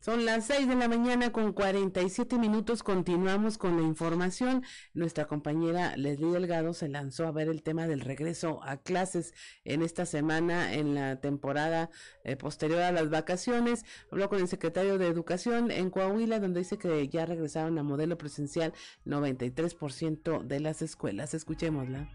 [0.00, 2.84] Son las 6 de la mañana con 47 minutos.
[2.84, 4.62] Continuamos con la información.
[4.94, 9.82] Nuestra compañera Leslie Delgado se lanzó a ver el tema del regreso a clases en
[9.82, 11.90] esta semana, en la temporada
[12.22, 13.84] eh, posterior a las vacaciones.
[14.12, 18.16] Habló con el secretario de Educación en Coahuila, donde dice que ya regresaron a modelo
[18.16, 18.72] presencial
[19.04, 21.34] 93% de las escuelas.
[21.34, 22.08] Escuchémosla.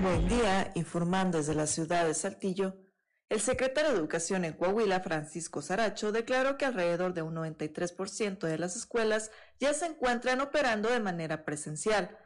[0.00, 2.85] Buen día, informando desde la ciudad de Saltillo.
[3.28, 8.56] El secretario de Educación en Coahuila, Francisco Saracho, declaró que alrededor de un 93% de
[8.56, 12.16] las escuelas ya se encuentran operando de manera presencial.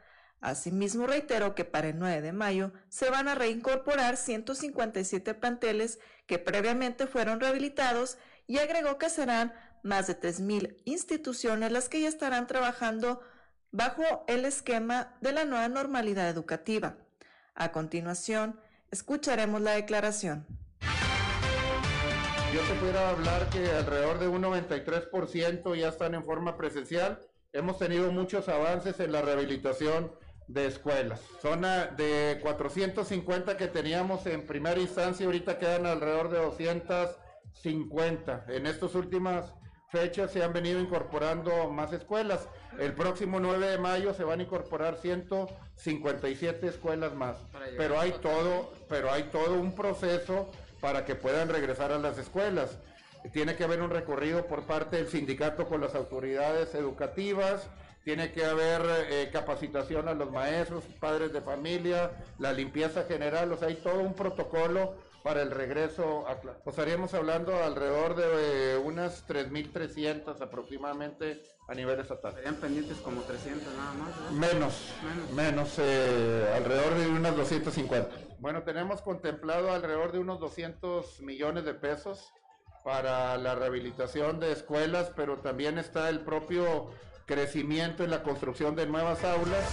[0.41, 6.37] Asimismo, reiteró que para el 9 de mayo se van a reincorporar 157 planteles que
[6.37, 12.45] previamente fueron rehabilitados y agregó que serán más de 3.000 instituciones las que ya estarán
[12.45, 13.21] trabajando
[13.71, 16.97] bajo el esquema de la nueva normalidad educativa.
[17.55, 18.59] A continuación,
[18.91, 20.60] escucharemos la declaración.
[22.53, 27.17] Yo te pudiera hablar que alrededor de un 93% ya están en forma presencial.
[27.53, 30.11] Hemos tenido muchos avances en la rehabilitación
[30.49, 31.21] de escuelas.
[31.41, 38.47] Son ah, de 450 que teníamos en primera instancia, ahorita quedan alrededor de 250.
[38.49, 39.53] En estas últimas
[39.87, 42.49] fechas se han venido incorporando más escuelas.
[42.77, 47.37] El próximo 9 de mayo se van a incorporar 157 escuelas más.
[47.77, 52.77] Pero hay todo, pero hay todo un proceso para que puedan regresar a las escuelas.
[53.31, 57.67] Tiene que haber un recorrido por parte del sindicato con las autoridades educativas,
[58.03, 63.57] tiene que haber eh, capacitación a los maestros, padres de familia, la limpieza general, o
[63.57, 66.35] sea, hay todo un protocolo para el regreso a.
[66.39, 72.33] Pues estaríamos hablando alrededor de eh, unas 3.300 aproximadamente a nivel estatal.
[72.33, 74.31] Serían pendientes como 300 nada más.
[74.31, 74.93] Menos,
[75.33, 78.09] menos, eh, alrededor de unas 250.
[78.39, 82.33] Bueno, tenemos contemplado alrededor de unos 200 millones de pesos
[82.83, 86.89] para la rehabilitación de escuelas, pero también está el propio
[87.25, 89.63] crecimiento en la construcción de nuevas aulas.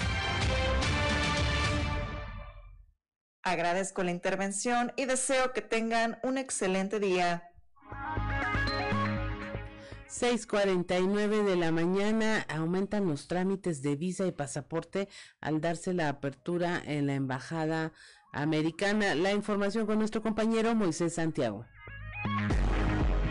[3.48, 7.44] Agradezco la intervención y deseo que tengan un excelente día.
[10.06, 15.08] 6:49 de la mañana aumentan los trámites de visa y pasaporte
[15.40, 17.92] al darse la apertura en la embajada
[18.34, 19.14] americana.
[19.14, 21.64] La información con nuestro compañero Moisés Santiago.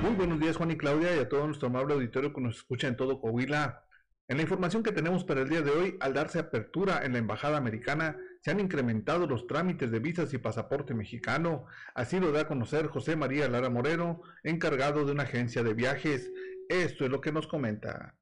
[0.02, 2.88] Muy buenos días Juan y Claudia y a todo nuestro amable auditorio que nos escucha
[2.88, 3.84] en todo Coahuila.
[4.28, 7.20] En la información que tenemos para el día de hoy, al darse apertura en la
[7.20, 11.66] Embajada Americana, se han incrementado los trámites de visas y pasaporte mexicano.
[11.94, 16.32] Así lo da a conocer José María Lara Moreno, encargado de una agencia de viajes.
[16.70, 18.16] Esto es lo que nos comenta.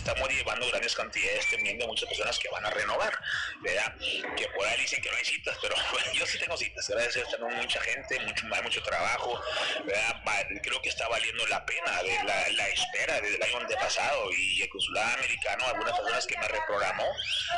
[0.00, 3.12] Estamos llevando grandes cantidades teniendo muchas personas que van a renovar,
[3.60, 3.94] ¿verdad?
[4.34, 5.74] Que por ahí dicen que no hay citas, pero
[6.14, 9.40] yo sí tengo citas, gracias a mucha gente, mucho, hay mucho trabajo,
[9.84, 10.22] ¿verdad?
[10.62, 14.68] Creo que está valiendo la pena de la, espera desde el año antepasado y el
[14.70, 17.06] consulado americano, algunas personas que me reprogramó,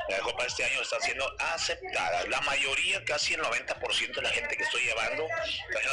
[0.09, 2.28] la para este año están siendo aceptadas.
[2.28, 5.26] La mayoría, casi el 90% de la gente que estoy llevando,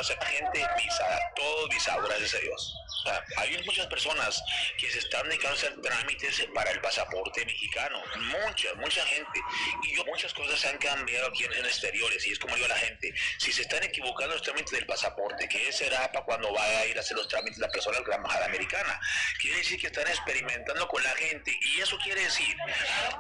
[0.10, 2.76] está gente visada, todos visados, gracias a Dios.
[3.38, 4.42] hay muchas personas
[4.78, 8.02] que se están dedicando a hacer trámites para el pasaporte mexicano.
[8.18, 9.42] Mucha, mucha gente.
[9.84, 12.26] Y yo, muchas cosas han cambiado aquí en, exteriores.
[12.26, 15.48] Y es como digo a la gente, si se están equivocando los trámites del pasaporte,
[15.48, 18.16] ¿qué será para cuando vaya a ir a hacer los trámites la persona de la
[18.16, 19.00] embajada americana?
[19.40, 21.58] Quiere decir que están experimentando con la gente.
[21.62, 22.56] Y eso quiere decir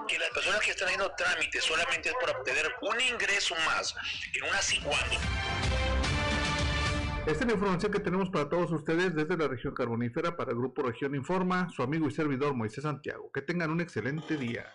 [0.07, 3.95] que las personas que están haciendo trámites solamente es por obtener un ingreso más
[4.33, 5.98] en una ciguana.
[7.29, 10.57] Esta es la información que tenemos para todos ustedes desde la región carbonífera para el
[10.57, 13.31] Grupo Región Informa, su amigo y servidor Moisés Santiago.
[13.31, 14.65] Que tengan un excelente día.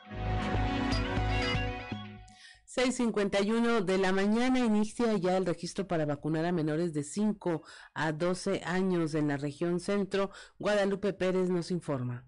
[2.72, 8.12] 6.51 de la mañana inicia ya el registro para vacunar a menores de 5 a
[8.12, 10.30] 12 años en la región centro.
[10.60, 12.24] Guadalupe Pérez nos informa.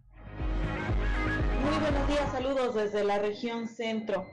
[1.63, 4.27] Muy buenos días, saludos desde la región centro.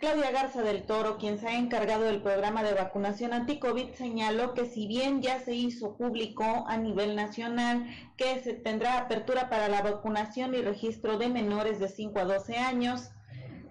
[0.00, 4.64] Claudia Garza del Toro, quien se ha encargado del programa de vacunación anti-COVID, señaló que
[4.64, 7.86] si bien ya se hizo público a nivel nacional
[8.16, 12.56] que se tendrá apertura para la vacunación y registro de menores de 5 a 12
[12.56, 13.10] años,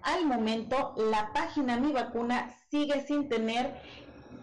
[0.02, 3.74] al momento la página Mi Vacuna sigue sin tener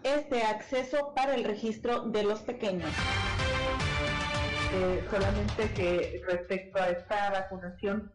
[0.02, 2.90] este acceso para el registro de los pequeños.
[4.74, 8.12] Eh, solamente que respecto a esta vacunación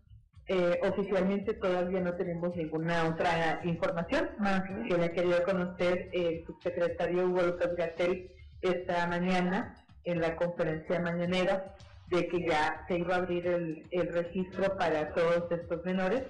[0.47, 6.09] eh, oficialmente todavía no tenemos ninguna otra información más que le ha querido conocer.
[6.11, 8.31] El subsecretario Hugo López Gatel
[8.61, 11.75] esta mañana en la conferencia mañanera
[12.07, 16.23] de que ya se iba a abrir el, registro para todos estos menores,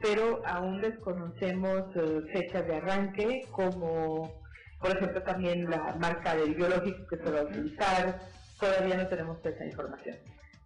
[0.00, 4.42] pero aún desconocemos eh, fechas de arranque, como
[4.80, 8.20] por ejemplo también la marca del biológico que se va a utilizar,
[8.58, 10.16] todavía no tenemos esa información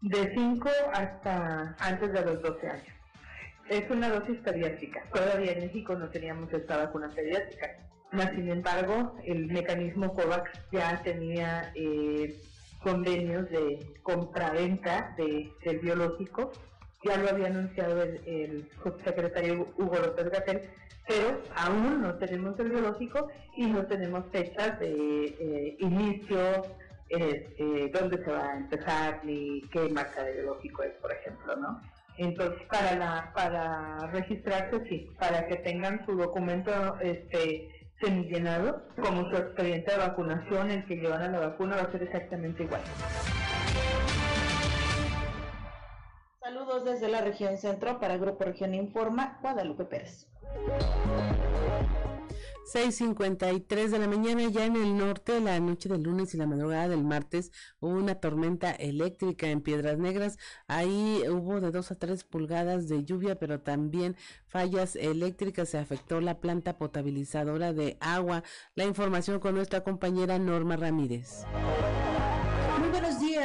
[0.03, 2.87] de 5 hasta antes de los 12 años.
[3.69, 5.03] Es una dosis pediátrica.
[5.13, 7.77] Todavía en México no teníamos esta vacuna pediátrica.
[8.35, 12.41] sin embargo, el mecanismo COVAX ya tenía eh,
[12.83, 16.53] convenios de compra-venta de, del biológico.
[17.05, 20.63] Ya lo había anunciado el, el subsecretario Hugo López Gatel,
[21.07, 26.39] pero aún no tenemos el biológico y no tenemos fechas de eh, inicio,
[27.09, 31.81] este, dónde se va a empezar ni qué marca de biológico es, por ejemplo, ¿no?
[32.19, 37.69] Entonces, para la para registrarse, sí, para que tengan su documento este
[38.01, 42.03] semillenado, como su expediente de vacunación, el que llevan a la vacuna va a ser
[42.03, 42.83] exactamente igual.
[46.41, 50.27] Saludos desde la región centro para Grupo Región Informa, Guadalupe Pérez.
[52.73, 56.89] 6.53 de la mañana, ya en el norte, la noche del lunes y la madrugada
[56.89, 60.37] del martes, hubo una tormenta eléctrica en Piedras Negras.
[60.67, 64.17] Ahí hubo de 2 a 3 pulgadas de lluvia, pero también
[64.49, 65.69] fallas eléctricas.
[65.69, 68.43] Se afectó la planta potabilizadora de agua.
[68.75, 71.45] La información con nuestra compañera Norma Ramírez.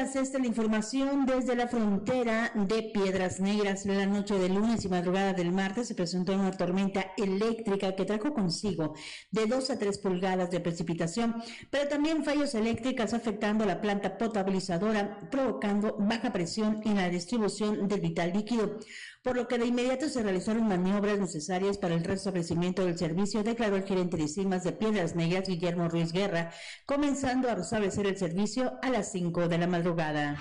[0.02, 3.86] Esta es la información desde la frontera de Piedras Negras.
[3.86, 8.34] La noche del lunes y madrugada del martes se presentó una tormenta eléctrica que trajo
[8.34, 8.96] consigo
[9.30, 11.36] de 2 a 3 pulgadas de precipitación,
[11.70, 18.02] pero también fallos eléctricas afectando la planta potabilizadora, provocando baja presión en la distribución del
[18.02, 18.80] vital líquido
[19.24, 23.76] por lo que de inmediato se realizaron maniobras necesarias para el restablecimiento del servicio, declaró
[23.76, 26.52] el gerente de CIMAS de Piedras Negras, Guillermo Ruiz Guerra,
[26.88, 30.38] comenzando a restablecer el servicio a las 5 de la madrugada.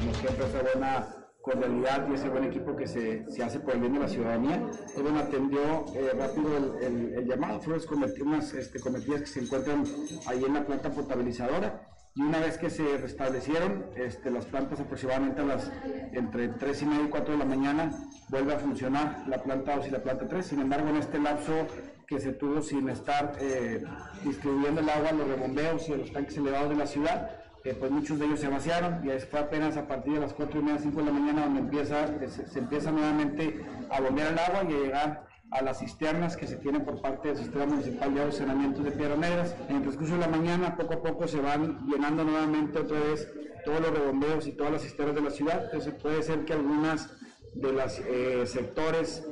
[0.00, 3.92] Como siempre, esa buena cordialidad y ese buen equipo que se, hace por el bien
[3.92, 4.70] de la ciudadanía.
[4.96, 7.80] Él atendió eh, rápido el, el, llamado, fueron
[8.22, 9.84] unas este, cometidas que se encuentran
[10.26, 15.40] ahí en la planta potabilizadora y una vez que se restablecieron este, las plantas aproximadamente
[15.40, 15.72] a las
[16.12, 17.90] entre 3 y media y 4 de la mañana
[18.28, 21.66] vuelve a funcionar la planta 2 y la planta 3 sin embargo en este lapso
[22.06, 23.82] que se tuvo sin estar eh,
[24.22, 27.30] distribuyendo el agua los rebombeos y los tanques elevados de la ciudad
[27.64, 29.00] eh, pues muchos de ellos se vaciaron.
[29.08, 31.60] Y fue apenas a partir de las 4 y media, 5 de la mañana donde
[31.60, 35.23] empieza, se, se empieza nuevamente a bombear el agua y a llegar
[35.54, 39.18] a las cisternas que se tienen por parte del Sistema Municipal de Saneamiento de Piedras
[39.18, 39.56] Negras.
[39.68, 43.32] En el transcurso de la mañana, poco a poco se van llenando nuevamente otra vez
[43.64, 45.64] todos los rebombeos y todas las cisternas de la ciudad.
[45.66, 47.08] Entonces puede ser que algunas
[47.54, 49.24] de los eh, sectores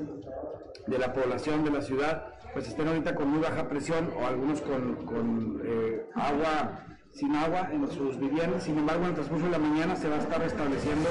[0.86, 4.60] de la población de la ciudad pues estén ahorita con muy baja presión o algunos
[4.60, 8.62] con, eh, agua sin agua en sus viviendas.
[8.62, 11.08] Sin embargo, en el transcurso de la mañana se va a estar restableciendo.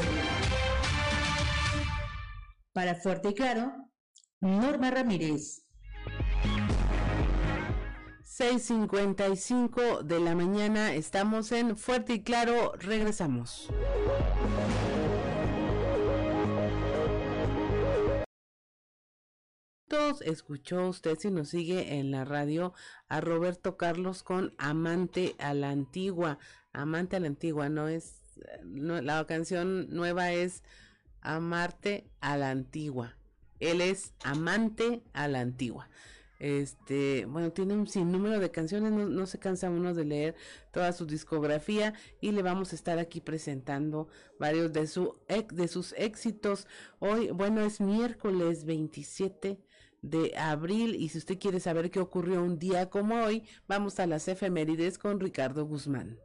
[2.74, 3.74] Para Fuerte y Claro,
[4.42, 5.64] Norma Ramírez.
[8.24, 13.70] 6.55 de la mañana, estamos en Fuerte y Claro, regresamos.
[20.26, 22.74] Escuchó usted si nos sigue en la radio
[23.08, 26.38] a Roberto Carlos con Amante a la Antigua.
[26.74, 30.64] Amante a la Antigua, no es, la canción nueva es
[31.22, 33.16] Amarte a la Antigua.
[33.62, 35.90] Él es amante a la antigua.
[36.40, 40.36] Este, bueno, tiene un sinnúmero de canciones, no, se cansa uno de leer
[40.72, 44.08] toda su discografía y le vamos a estar aquí presentando
[44.40, 45.16] varios de, su,
[45.54, 46.66] de sus éxitos.
[46.98, 49.60] Hoy, bueno, es miércoles 27
[50.02, 54.08] de abril y si usted quiere saber qué ocurrió un día como hoy, vamos a
[54.08, 56.18] las efemérides con Ricardo Guzmán.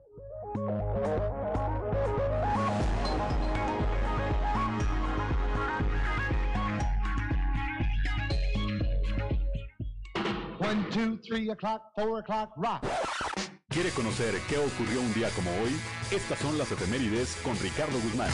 [13.68, 15.70] ¿Quiere conocer qué ocurrió un día como hoy?
[16.10, 18.30] Estas son las efemérides con Ricardo Guzmán.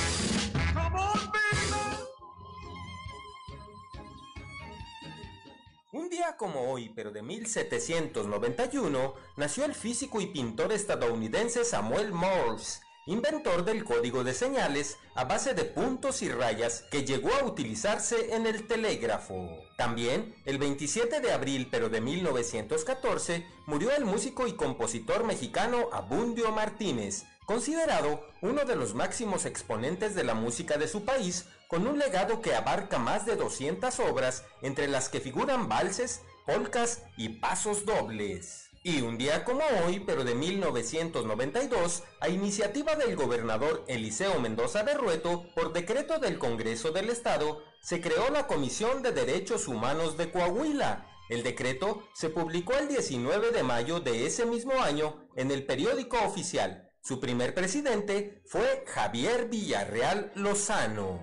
[5.92, 12.80] Un día como hoy, pero de 1791, nació el físico y pintor estadounidense Samuel Morse,
[13.06, 18.34] inventor del código de señales a base de puntos y rayas que llegó a utilizarse
[18.34, 19.64] en el telégrafo.
[19.76, 26.52] También, el 27 de abril pero de 1914, murió el músico y compositor mexicano Abundio
[26.52, 31.98] Martínez, considerado uno de los máximos exponentes de la música de su país, con un
[31.98, 37.84] legado que abarca más de 200 obras, entre las que figuran valses, polcas y pasos
[37.84, 38.61] dobles.
[38.84, 44.94] Y un día como hoy, pero de 1992, a iniciativa del gobernador Eliseo Mendoza de
[44.94, 50.32] Rueto, por decreto del Congreso del Estado, se creó la Comisión de Derechos Humanos de
[50.32, 51.06] Coahuila.
[51.28, 56.18] El decreto se publicó el 19 de mayo de ese mismo año en el periódico
[56.24, 56.90] oficial.
[57.02, 61.20] Su primer presidente fue Javier Villarreal Lozano.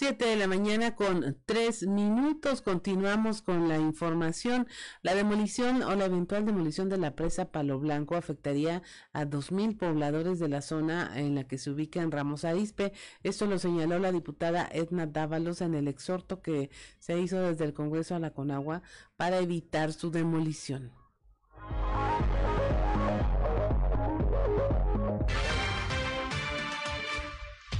[0.00, 2.62] 7 de la mañana con 3 minutos.
[2.62, 4.66] Continuamos con la información.
[5.02, 8.82] La demolición o la eventual demolición de la presa Palo Blanco afectaría
[9.12, 12.94] a 2.000 pobladores de la zona en la que se ubica en Ramos Arizpe.
[13.24, 17.74] Esto lo señaló la diputada Edna Dávalos en el exhorto que se hizo desde el
[17.74, 18.80] Congreso a la Conagua
[19.18, 20.92] para evitar su demolición.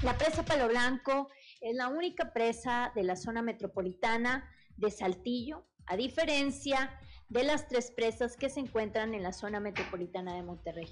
[0.02, 1.28] La presa Palo Blanco
[1.60, 6.98] es la única presa de la zona metropolitana de Saltillo, a diferencia
[7.28, 10.88] de las tres presas que se encuentran en la zona metropolitana de Monterrey.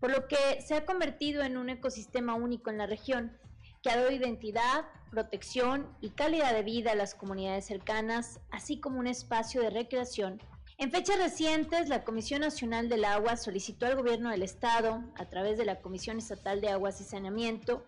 [0.00, 3.38] por lo que se ha convertido en un ecosistema único en la región,
[3.82, 8.98] que ha dado identidad, protección y calidad de vida a las comunidades cercanas, así como
[8.98, 10.42] un espacio de recreación.
[10.76, 15.56] En fechas recientes, la Comisión Nacional del Agua solicitó al Gobierno del Estado, a través
[15.56, 17.86] de la Comisión Estatal de Aguas y Saneamiento,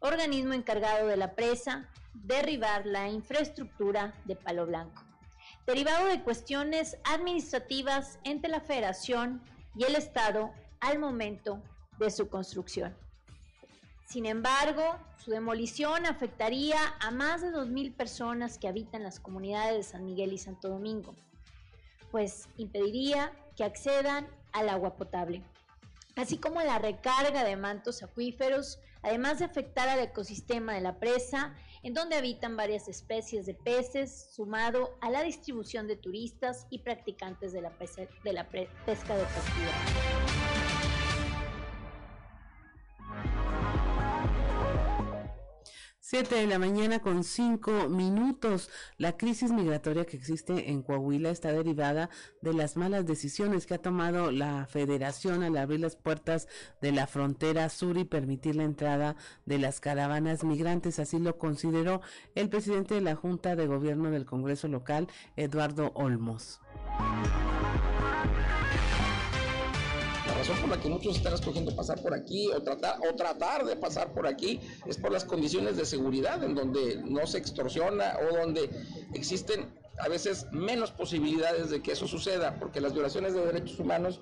[0.00, 5.02] organismo encargado de la presa, derribar la infraestructura de Palo Blanco,
[5.66, 9.42] derivado de cuestiones administrativas entre la Federación
[9.76, 11.62] y el Estado al momento
[11.98, 12.96] de su construcción.
[14.06, 19.82] Sin embargo, su demolición afectaría a más de 2.000 personas que habitan las comunidades de
[19.82, 21.14] San Miguel y Santo Domingo,
[22.10, 25.42] pues impediría que accedan al agua potable,
[26.16, 31.54] así como la recarga de mantos acuíferos, además de afectar al ecosistema de la presa,
[31.82, 37.52] en donde habitan varias especies de peces, sumado a la distribución de turistas y practicantes
[37.52, 40.33] de la, pesca, deportiva.
[46.14, 48.70] 7 de la mañana con 5 minutos.
[48.98, 52.08] La crisis migratoria que existe en Coahuila está derivada
[52.40, 56.46] de las malas decisiones que ha tomado la federación al abrir las puertas
[56.80, 61.00] de la frontera sur y permitir la entrada de las caravanas migrantes.
[61.00, 62.00] Así lo consideró
[62.36, 66.60] el presidente de la Junta de Gobierno del Congreso local, Eduardo Olmos
[70.44, 73.76] razón por la que muchos están escogiendo pasar por aquí o tratar, o tratar de
[73.76, 78.36] pasar por aquí es por las condiciones de seguridad en donde no se extorsiona o
[78.36, 78.68] donde
[79.14, 84.20] existen a veces menos posibilidades de que eso suceda, porque las violaciones de derechos humanos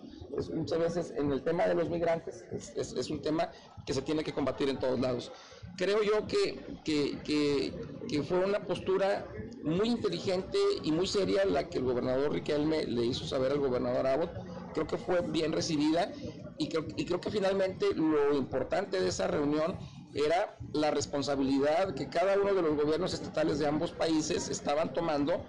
[0.54, 3.50] muchas veces en el tema de los migrantes es, es, un tema
[3.84, 5.32] que se tiene que combatir en todos lados.
[5.76, 7.72] Creo yo que, que, que,
[8.06, 9.26] que, fue una postura
[9.64, 14.06] muy inteligente y muy seria la que el gobernador Riquelme le hizo saber al gobernador
[14.06, 16.10] Abbott creo que fue bien recibida
[16.58, 19.76] y creo, y creo que finalmente lo importante de esa reunión
[20.14, 25.44] era la responsabilidad que cada uno de los gobiernos estatales de ambos países estaban tomando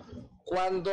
[0.46, 0.92] cuando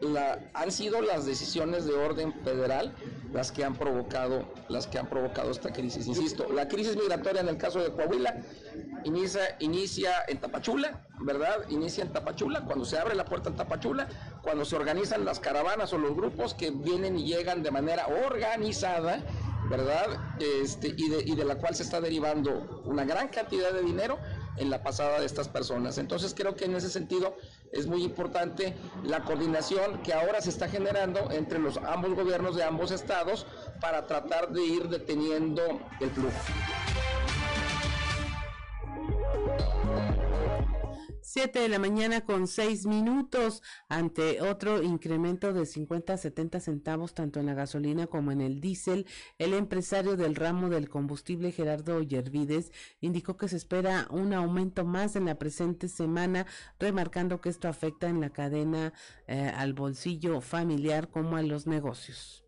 [0.00, 2.94] la, han sido las decisiones de orden federal
[3.32, 6.06] las que han provocado las que han provocado esta crisis.
[6.06, 8.42] Insisto, la crisis migratoria en el caso de Coahuila
[9.04, 11.68] inicia, inicia en Tapachula, ¿verdad?
[11.68, 14.08] Inicia en Tapachula, cuando se abre la puerta en Tapachula,
[14.42, 19.20] cuando se organizan las caravanas o los grupos que vienen y llegan de manera organizada,
[19.68, 20.06] ¿verdad?
[20.40, 24.18] Este, y, de, y de la cual se está derivando una gran cantidad de dinero
[24.56, 25.98] en la pasada de estas personas.
[25.98, 27.36] Entonces creo que en ese sentido
[27.72, 32.64] es muy importante la coordinación que ahora se está generando entre los ambos gobiernos de
[32.64, 33.46] ambos estados
[33.80, 35.62] para tratar de ir deteniendo
[36.00, 36.34] el flujo.
[41.40, 47.14] 7 de la mañana con 6 minutos ante otro incremento de 50 a 70 centavos
[47.14, 49.06] tanto en la gasolina como en el diésel.
[49.38, 55.14] El empresario del ramo del combustible Gerardo Yervides indicó que se espera un aumento más
[55.14, 56.44] en la presente semana,
[56.80, 58.92] remarcando que esto afecta en la cadena
[59.28, 62.44] eh, al bolsillo familiar como a los negocios.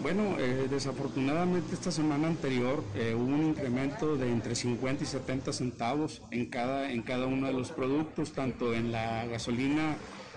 [0.00, 5.52] Bueno, eh, desafortunadamente esta semana anterior eh, hubo un incremento de entre 50 y 70
[5.52, 9.96] centavos en cada, en cada uno de los productos, tanto en la gasolina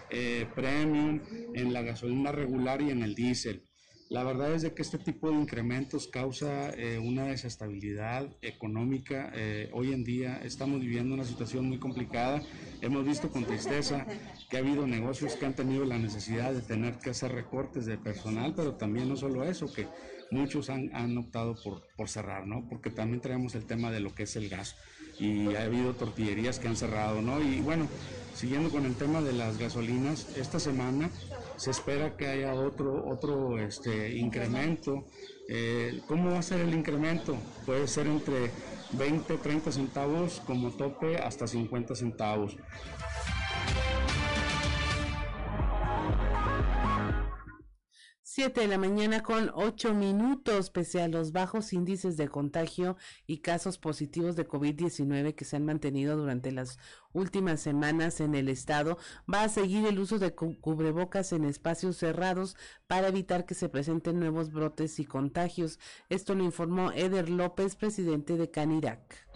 [0.09, 1.20] eh, premium,
[1.53, 3.70] en la gasolina regular y en el diésel.
[4.12, 9.32] La verdad es de que este tipo de incrementos causa eh, una desestabilidad económica.
[9.34, 12.41] Eh, hoy en día estamos viviendo una situación muy complicada.
[12.82, 14.05] Hemos visto con tristeza
[14.49, 17.97] que ha habido negocios que han tenido la necesidad de tener que hacer recortes de
[17.97, 19.88] personal, pero también no solo eso, que
[20.30, 22.68] muchos han, han optado por, por cerrar, ¿no?
[22.68, 24.76] Porque también traemos el tema de lo que es el gas
[25.20, 27.41] y ha habido tortillerías que han cerrado, ¿no?
[27.41, 27.88] Y bueno,
[28.36, 31.09] siguiendo con el tema de las gasolinas, esta semana
[31.62, 35.05] se espera que haya otro, otro este, incremento.
[35.47, 37.38] Eh, ¿Cómo va a ser el incremento?
[37.68, 38.49] Puede ser entre
[38.93, 42.57] 20, 30 centavos como tope hasta 50 centavos.
[48.34, 52.95] 7 de la mañana con 8 minutos, pese a los bajos índices de contagio
[53.27, 56.79] y casos positivos de COVID-19 que se han mantenido durante las
[57.11, 58.97] últimas semanas en el estado,
[59.32, 62.55] va a seguir el uso de cubrebocas en espacios cerrados
[62.88, 65.77] para evitar que se presenten nuevos brotes y contagios.
[66.07, 69.27] Esto lo informó Eder López, presidente de Canirac.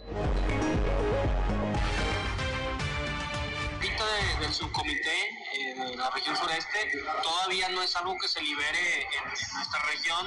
[4.40, 5.45] del subcomité
[5.96, 7.02] la región sureste.
[7.22, 10.26] Todavía no es algo que se libere en, nuestra región.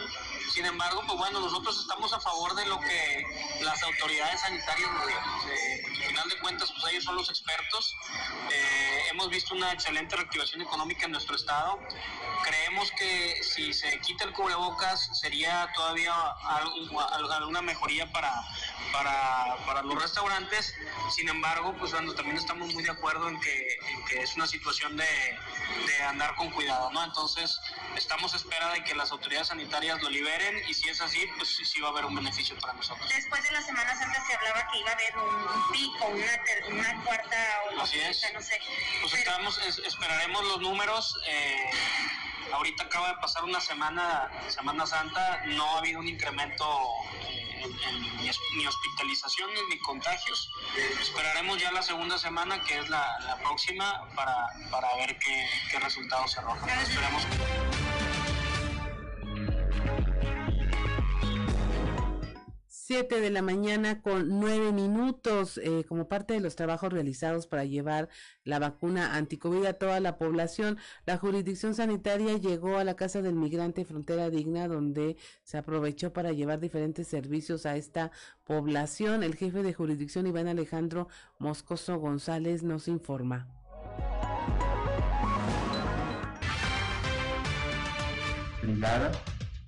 [0.54, 3.24] Sin embargo, pues bueno, nosotros estamos a favor de lo que
[3.62, 5.24] las autoridades sanitarias nos digan.
[5.50, 7.96] Eh, al final de cuentas, pues ellos son los expertos.
[8.52, 11.80] Eh, hemos visto una excelente reactivación económica en nuestro estado.
[12.44, 16.14] Creemos que si se quita el cubrebocas sería todavía
[17.32, 18.34] alguna mejoría para,
[18.92, 20.74] para, para los restaurantes.
[21.12, 24.48] Sin embargo, pues bueno, también estamos muy de acuerdo en que, en que es una
[24.48, 25.06] situación de,
[25.86, 27.04] de, andar con cuidado, ¿no?
[27.04, 27.60] Entonces,
[27.96, 31.50] estamos a espera de que las autoridades sanitarias lo liberen y si es así, pues
[31.64, 33.08] sí, va a haber un beneficio para nosotros.
[33.10, 37.04] Después de la Semana Santa se hablaba que iba a haber un, pico, una, una
[37.04, 37.38] cuarta
[37.78, 38.26] o así es.
[38.34, 38.60] no sé.
[39.02, 41.20] Pues estamos, esperaremos los números.
[41.28, 41.70] Eh,
[42.54, 46.66] ahorita acaba de pasar una semana, Semana Santa, no ha habido un incremento
[47.68, 50.52] ni, hospitalizaciones ni contagios.
[51.02, 56.32] Esperaremos ya la segunda semana, que es la, próxima, para, para ver qué, qué resultados
[56.32, 56.70] se arrojan.
[56.80, 57.99] Esperemos.
[62.90, 67.64] 7 de la mañana con 9 minutos eh, como parte de los trabajos realizados para
[67.64, 68.10] llevar
[68.44, 70.80] la vacuna anticovid a toda la población.
[71.06, 76.32] La jurisdicción sanitaria llegó a la Casa del Migrante Frontera Digna donde se aprovechó para
[76.32, 78.10] llevar diferentes servicios a esta
[78.44, 79.22] población.
[79.22, 83.48] El jefe de jurisdicción Iván Alejandro Moscoso González nos informa.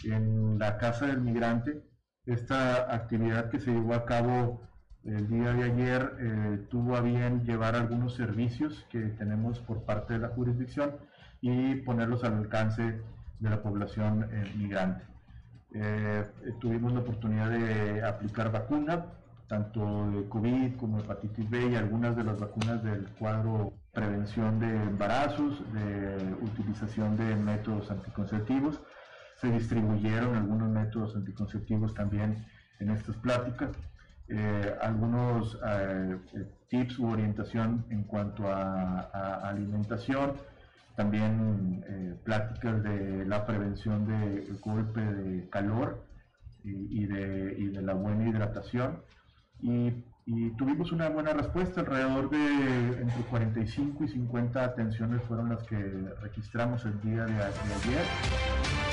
[0.03, 1.90] en la Casa del Migrante
[2.25, 4.61] esta actividad que se llevó a cabo
[5.03, 10.13] el día de ayer eh, tuvo a bien llevar algunos servicios que tenemos por parte
[10.13, 10.95] de la jurisdicción
[11.41, 13.01] y ponerlos al alcance
[13.39, 15.03] de la población eh, migrante.
[15.73, 16.23] Eh,
[16.59, 19.05] tuvimos la oportunidad de aplicar vacuna,
[19.47, 24.67] tanto de COVID como hepatitis B y algunas de las vacunas del cuadro prevención de
[24.67, 28.79] embarazos, de utilización de métodos anticonceptivos
[29.41, 32.45] se distribuyeron algunos métodos anticonceptivos también
[32.79, 33.71] en estas pláticas,
[34.27, 40.33] eh, algunos eh, eh, tips u orientación en cuanto a, alimentación,
[40.95, 41.83] también
[42.23, 46.05] pláticas de la prevención del golpe de calor
[46.63, 49.01] y, de, y, de, la buena hidratación.
[49.61, 49.91] Y,
[50.57, 55.77] tuvimos una buena respuesta, alrededor de entre 45 y 50 atenciones fueron las que
[56.21, 58.90] registramos el día de ayer.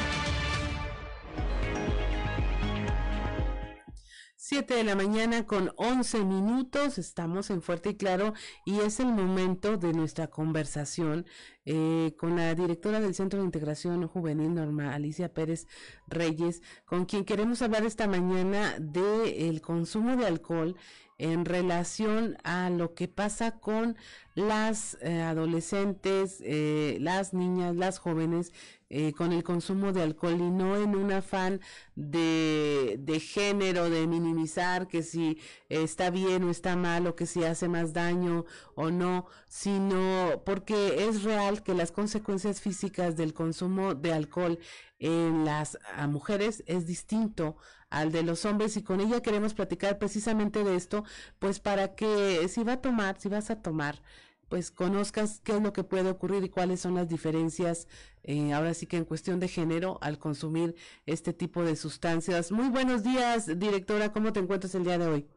[4.49, 8.32] 7 de la mañana con 11 minutos, estamos en Fuerte y Claro
[8.64, 11.26] y es el momento de nuestra conversación
[11.66, 15.66] eh, con la directora del Centro de Integración Juvenil Norma Alicia Pérez
[16.07, 20.76] Reyes, con quien queremos hablar esta mañana del consumo de alcohol
[21.19, 23.97] en relación a lo que pasa con
[24.37, 28.53] las eh, adolescentes, eh, las niñas, las jóvenes
[28.89, 31.61] eh, con el consumo de alcohol y no en un afán
[31.97, 37.43] de, de género, de minimizar que si está bien o está mal o que si
[37.43, 38.45] hace más daño
[38.77, 44.59] o no, sino porque es real que las consecuencias físicas del consumo de alcohol
[45.01, 47.57] en las mujeres es distinto
[47.91, 51.05] al de los hombres y con ella queremos platicar precisamente de esto,
[51.39, 54.03] pues para que si va a tomar, si vas a tomar,
[54.49, 57.86] pues conozcas qué es lo que puede ocurrir y cuáles son las diferencias,
[58.22, 60.74] eh, ahora sí que en cuestión de género, al consumir
[61.07, 62.51] este tipo de sustancias.
[62.51, 65.28] Muy buenos días, directora, ¿cómo te encuentras el día de hoy?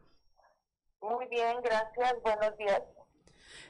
[1.00, 2.82] Muy bien, gracias, buenos días.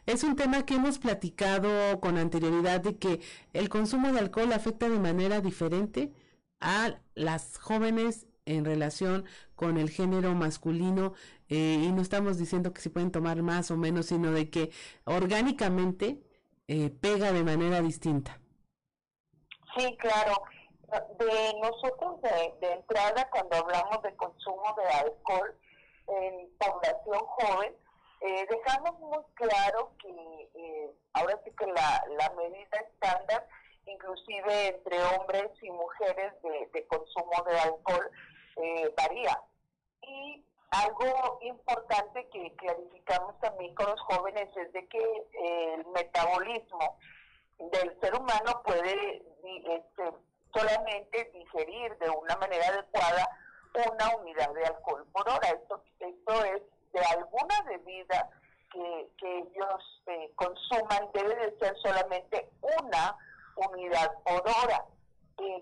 [0.07, 3.21] Es un tema que hemos platicado con anterioridad de que
[3.53, 6.13] el consumo de alcohol afecta de manera diferente
[6.61, 9.25] a las jóvenes en relación
[9.55, 11.15] con el género masculino
[11.49, 14.71] eh, y no estamos diciendo que se pueden tomar más o menos, sino de que
[15.05, 16.19] orgánicamente
[16.67, 18.41] eh, pega de manera distinta.
[19.77, 20.43] Sí, claro.
[21.19, 25.55] De nosotros de, entrada, cuando hablamos de consumo de alcohol
[26.07, 27.75] en población joven,
[28.21, 33.47] eh, dejamos muy claro que ahora sí que la, la medida estándar,
[33.87, 38.11] inclusive entre hombres y mujeres de, de consumo de alcohol,
[38.57, 39.41] eh, varía.
[40.03, 46.99] Y algo importante que clarificamos también con los jóvenes es de que eh, el metabolismo
[47.59, 50.13] del ser humano puede este,
[50.53, 53.29] solamente digerir de una manera adecuada
[53.75, 55.49] una unidad de alcohol por hora.
[55.49, 58.31] Esto, esto es de alguna bebida
[58.73, 63.17] que, que ellos eh, consuman, debe de ser solamente una
[63.57, 64.85] unidad por hora.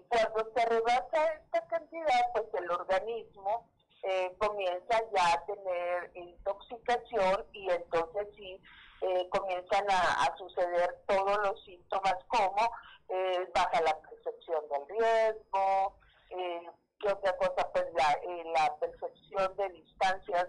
[0.08, 3.66] Cuando se rebasa esta cantidad, pues el organismo
[4.02, 8.60] eh, comienza ya a tener intoxicación y entonces sí
[9.02, 12.70] eh, comienzan a, suceder todos los síntomas como
[13.08, 15.96] eh, baja la percepción del riesgo,
[16.28, 17.70] ¿qué otra cosa?
[17.72, 20.48] Pues la percepción de distancias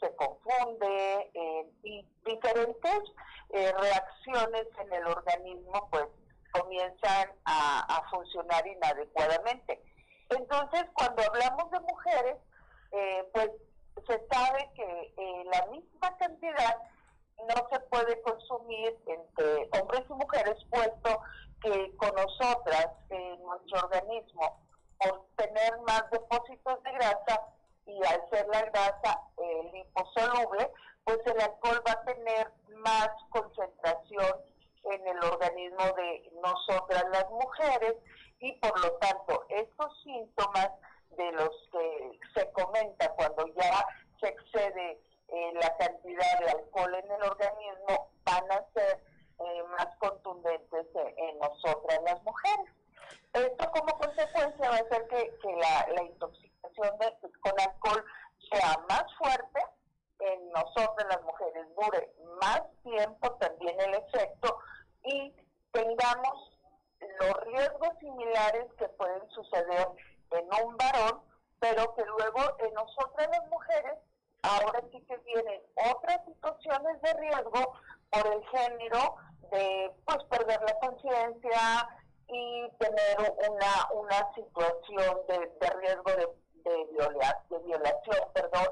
[0.00, 1.30] se confunde
[1.82, 3.00] y diferentes
[3.50, 6.06] reacciones en el organismo pues
[6.52, 9.82] comienzan a, funcionar inadecuadamente.
[10.30, 12.36] Entonces, cuando hablamos de mujeres,
[13.32, 13.50] pues
[14.06, 16.76] se sabe que la misma cantidad
[17.38, 21.20] no se puede consumir entre hombres y mujeres, puesto
[21.62, 24.60] que con nosotras, en nuestro organismo,
[24.98, 27.42] por tener más depósitos de grasa
[27.86, 30.70] y al ser la grasa eh, liposoluble,
[31.04, 34.36] pues el alcohol va a tener más concentración
[34.92, 37.94] en el organismo de nosotras las mujeres
[38.40, 40.70] y por lo tanto estos síntomas
[41.10, 43.86] de los que se comenta cuando ya
[44.20, 49.02] se excede eh, la cantidad de alcohol en el organismo van a ser
[49.38, 52.66] eh, más contundentes en, nosotras las mujeres.
[53.32, 56.98] Esto como consecuencia va a hacer que, la, intoxicación
[57.40, 58.04] con alcohol
[58.50, 59.60] sea más fuerte
[60.20, 64.58] en nosotras las mujeres, dure más tiempo también el efecto
[65.08, 65.34] y
[65.72, 66.52] tengamos
[67.20, 69.88] los riesgos similares que pueden suceder
[70.30, 71.22] en un varón,
[71.60, 73.94] pero que luego en nosotras las mujeres
[74.42, 75.60] ahora sí que vienen
[75.92, 77.72] otras situaciones de riesgo
[78.10, 79.16] por el género
[79.50, 81.88] de pues perder la conciencia
[82.28, 86.28] y tener una, una situación de, riesgo de,
[86.64, 86.86] de,
[87.50, 88.68] de violación, perdón,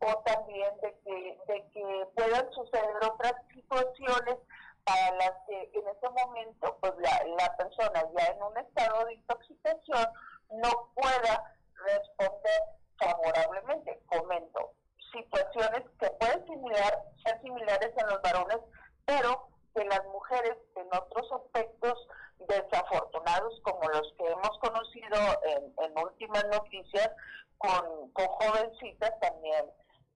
[0.00, 4.36] o también de que, de que puedan suceder otras situaciones
[4.90, 9.14] para las que en ese momento pues la, la persona ya en un estado de
[9.14, 10.06] intoxicación
[10.50, 11.54] no pueda
[11.86, 12.60] responder
[12.98, 14.00] favorablemente.
[14.06, 14.72] Comento,
[15.12, 18.58] situaciones que pueden similar, ser similares en los varones,
[19.04, 22.08] pero que las mujeres en otros aspectos
[22.48, 27.10] desafortunados como los que hemos conocido en, en últimas noticias
[27.58, 29.66] con, con jovencitas también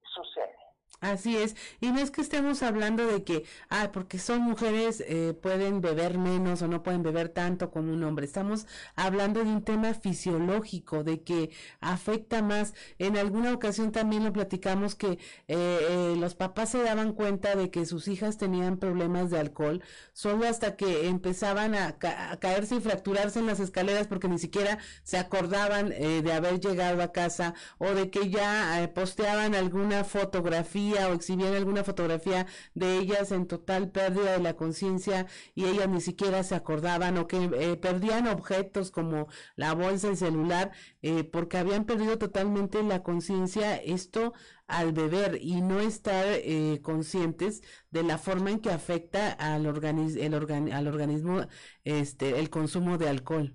[0.03, 0.64] sucede.
[1.01, 5.35] Así es, y no es que estemos hablando de que, ah, porque son mujeres eh,
[5.35, 8.25] pueden beber menos o no pueden beber tanto como un hombre.
[8.25, 8.67] Estamos
[8.97, 12.73] hablando de un tema fisiológico, de que afecta más.
[12.99, 15.19] En alguna ocasión también lo platicamos que eh,
[15.49, 19.83] eh, los papás se daban cuenta de que sus hijas tenían problemas de alcohol
[20.15, 24.79] solo hasta que empezaban a, a caerse y fracturarse en las escaleras porque ni siquiera
[25.03, 31.15] se acordaban de haber llegado a casa o de que ya posteaban alguna fotografía o
[31.15, 36.43] exhibían alguna fotografía de ellas en total pérdida de la conciencia y ellas ni siquiera
[36.43, 40.73] se acordaban o que eh, perdían objetos como la bolsa, el celular,
[41.03, 44.35] eh, porque habían perdido totalmente la conciencia, esto
[44.67, 50.73] al beber y no estar eh, conscientes de la forma en que afecta al, el
[50.73, 51.47] al organismo
[51.85, 53.55] este, el consumo de alcohol.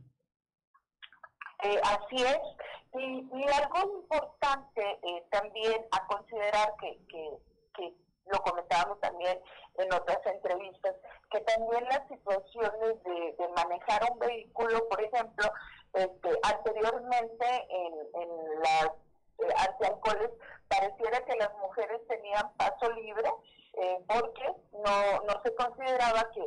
[1.84, 2.38] así es,
[2.94, 7.38] y, algo importante eh, también a considerar que, que,
[8.32, 9.42] lo comentábamos también
[9.80, 10.96] en otras entrevistas,
[11.32, 15.52] que también las situaciones de, manejar un vehículo, por ejemplo,
[15.94, 18.92] este, anteriormente en, en las
[19.40, 20.30] eh, antialcoholes
[20.68, 23.32] pareciera que las mujeres tenían paso libre
[23.82, 26.44] eh, porque no, no se consideraba que,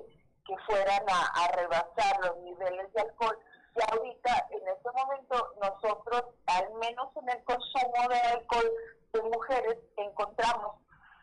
[0.47, 3.37] que fueran a rebasar los niveles de alcohol
[3.75, 8.73] y ahorita, en este momento, nosotros, al menos en el consumo de alcohol
[9.13, 10.77] de mujeres, encontramos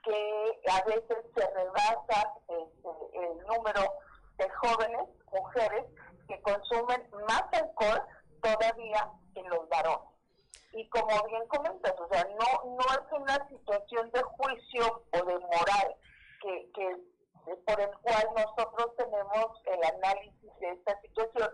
[0.03, 3.93] que a veces se rebasa este, el número
[4.37, 5.85] de jóvenes, mujeres,
[6.27, 8.01] que consumen más alcohol
[8.41, 10.09] todavía que los varones.
[10.71, 15.39] Y como bien comentas, o sea, no, no es una situación de juicio o de
[15.39, 15.95] moral
[16.41, 16.97] que, que
[17.65, 21.49] por el cual nosotros tenemos el análisis de esta situación,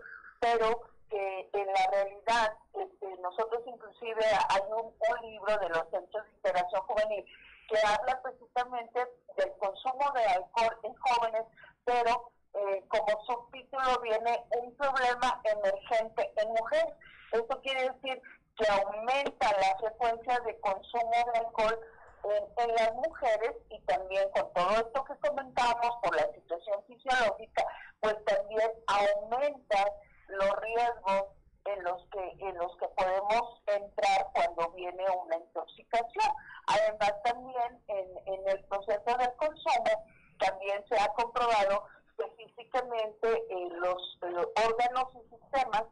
[0.46, 0.80] pero
[1.10, 6.82] que en la realidad este, nosotros inclusive hay un, libro de los centros de integración
[6.82, 7.24] juvenil
[7.68, 11.42] que habla precisamente del consumo de alcohol en jóvenes,
[11.84, 16.94] pero eh, como subtítulo viene un problema emergente en mujeres.
[17.32, 18.22] Esto quiere decir
[18.56, 21.80] que aumenta la frecuencia de consumo de alcohol
[22.24, 27.66] en, en, las mujeres y también con todo esto que comentamos por la situación fisiológica,
[28.00, 29.92] pues también aumenta
[30.28, 31.24] los riesgos
[31.64, 36.32] en los que en los que podemos entrar cuando viene una intoxicación.
[36.68, 40.06] Además también en, en el proceso del consumo
[40.38, 41.84] también se ha comprobado
[42.16, 45.84] que físicamente eh, los, órganos y sistemas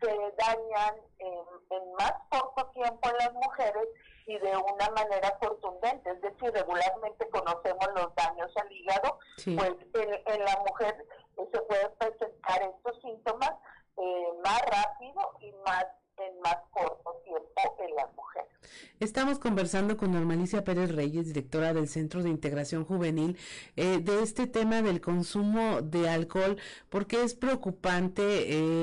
[0.00, 0.06] se
[0.36, 3.88] dañan en, en, más corto tiempo en las mujeres
[4.26, 6.10] y de una manera contundente.
[6.10, 11.06] Es decir, regularmente conocemos los daños al hígado, pues en, la mujer
[11.38, 13.52] eh, se pueden presentar estos síntomas
[13.96, 15.86] eh, más rápido y más
[16.18, 18.50] en más corto tiempo en las mujeres.
[18.98, 23.36] Estamos conversando con Normalicia Pérez Reyes, directora del Centro de Integración Juvenil,
[23.76, 26.56] eh, de este tema del consumo de alcohol,
[26.88, 28.22] porque es preocupante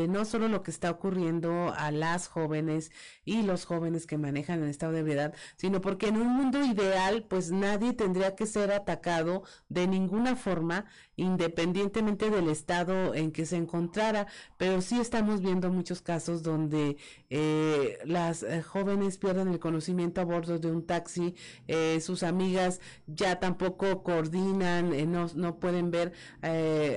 [0.03, 2.91] eh, no solo lo que está ocurriendo a las jóvenes
[3.25, 7.25] y los jóvenes que manejan en estado de ebriedad, sino porque en un mundo ideal,
[7.27, 10.85] pues nadie tendría que ser atacado de ninguna forma,
[11.15, 16.97] independientemente del estado en que se encontrara, pero sí estamos viendo muchos casos donde
[17.31, 21.35] eh, las eh, jóvenes pierden el conocimiento a bordo de un taxi,
[21.67, 26.13] eh, sus amigas ya tampoco coordinan, no, no, pueden ver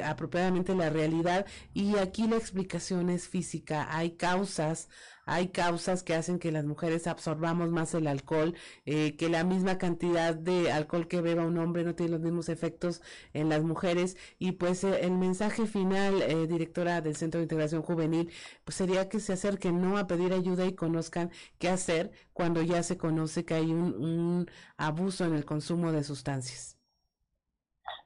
[0.05, 1.47] apropiadamente la realidad.
[1.75, 4.89] Y aquí la explicación es física, hay causas
[5.27, 8.55] hay causas que hacen que las mujeres absorbamos más el alcohol,
[8.87, 12.49] eh, que la misma cantidad de alcohol que beba un hombre no tiene los mismos
[12.49, 13.03] efectos
[13.35, 14.17] en las mujeres.
[14.39, 18.33] Y pues eh, el mensaje final, eh, directora del Centro de Integración Juvenil,
[18.65, 22.85] pues sería que se acerquen no a pedir ayuda y conozcan qué hacer cuando ya
[22.85, 26.79] se conoce que hay un, abuso en el consumo de sustancias.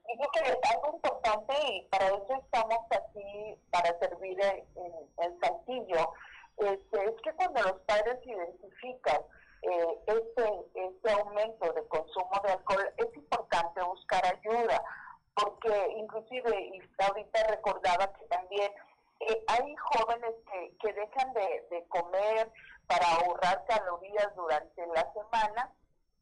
[0.08, 6.10] Digo que es algo importante y para eso estamos aquí, para servir en, en Saltillo
[6.60, 9.20] este, es que cuando los padres identifican
[9.62, 14.82] eh, este, este aumento de consumo de alcohol, es importante buscar ayuda,
[15.34, 18.70] porque inclusive, y ahorita recordaba que también
[19.20, 22.50] eh, hay jóvenes que, que dejan de, de, comer
[22.86, 25.72] para ahorrar calorías durante la semana,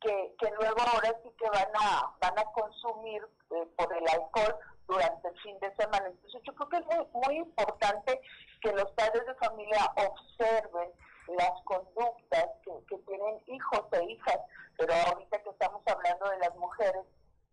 [0.01, 4.57] que, que luego ahora sí que van a, van a consumir eh, por el alcohol
[4.89, 6.07] durante el fin de semana.
[6.07, 8.21] Entonces yo creo que es muy, muy importante
[8.61, 10.91] que los padres de familia observen
[11.37, 14.39] las conductas que, tienen hijos e hijas,
[14.77, 17.05] pero ahorita que estamos hablando de las mujeres,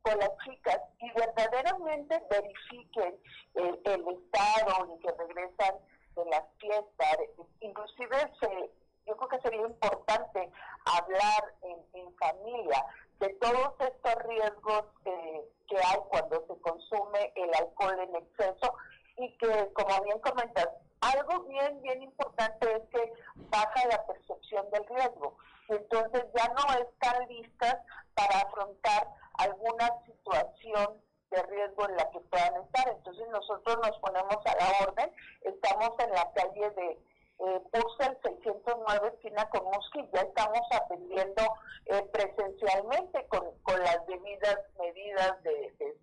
[0.02, 3.20] con las chicas y verdaderamente verifiquen
[3.56, 5.76] el, estado en que regresan
[6.16, 7.18] de las fiestas.
[7.60, 8.72] Inclusive se,
[9.08, 10.52] yo creo que sería importante
[10.86, 11.76] hablar en,
[12.18, 12.86] familia
[13.20, 18.74] de todos estos riesgos que hay cuando se consume el alcohol en exceso
[19.18, 20.68] y que, como bien comentas,
[21.02, 23.14] algo bien, bien importante es que
[23.50, 25.38] baja la percepción del riesgo.
[25.70, 27.78] Entonces ya no están listas
[28.14, 29.08] para afrontar
[29.38, 31.02] alguna situación
[31.32, 32.88] de riesgo en la que puedan estar.
[32.90, 35.12] Entonces nosotros nos ponemos a la orden,
[35.42, 37.00] estamos en la calle de
[37.40, 41.44] eh, Purcell 609, esquina con Musqui, ya estamos atendiendo
[41.86, 45.98] eh, presencialmente con, con las debidas medidas de, de,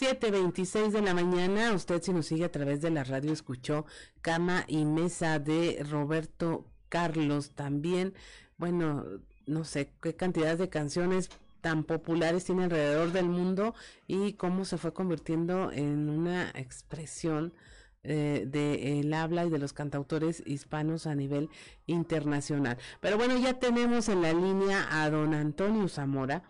[0.00, 3.86] 7.26 de la mañana, usted si nos sigue a través de la radio escuchó
[4.22, 8.12] Cama y Mesa de Roberto Carlos también.
[8.56, 9.04] Bueno,
[9.46, 11.30] no sé qué cantidad de canciones
[11.60, 13.72] tan populares tiene alrededor del mundo
[14.08, 17.54] y cómo se fue convirtiendo en una expresión
[18.02, 21.50] eh, del habla y de los cantautores hispanos a nivel
[21.86, 22.78] internacional.
[23.00, 26.42] Pero bueno, ya tenemos en la línea a don Antonio Zamora,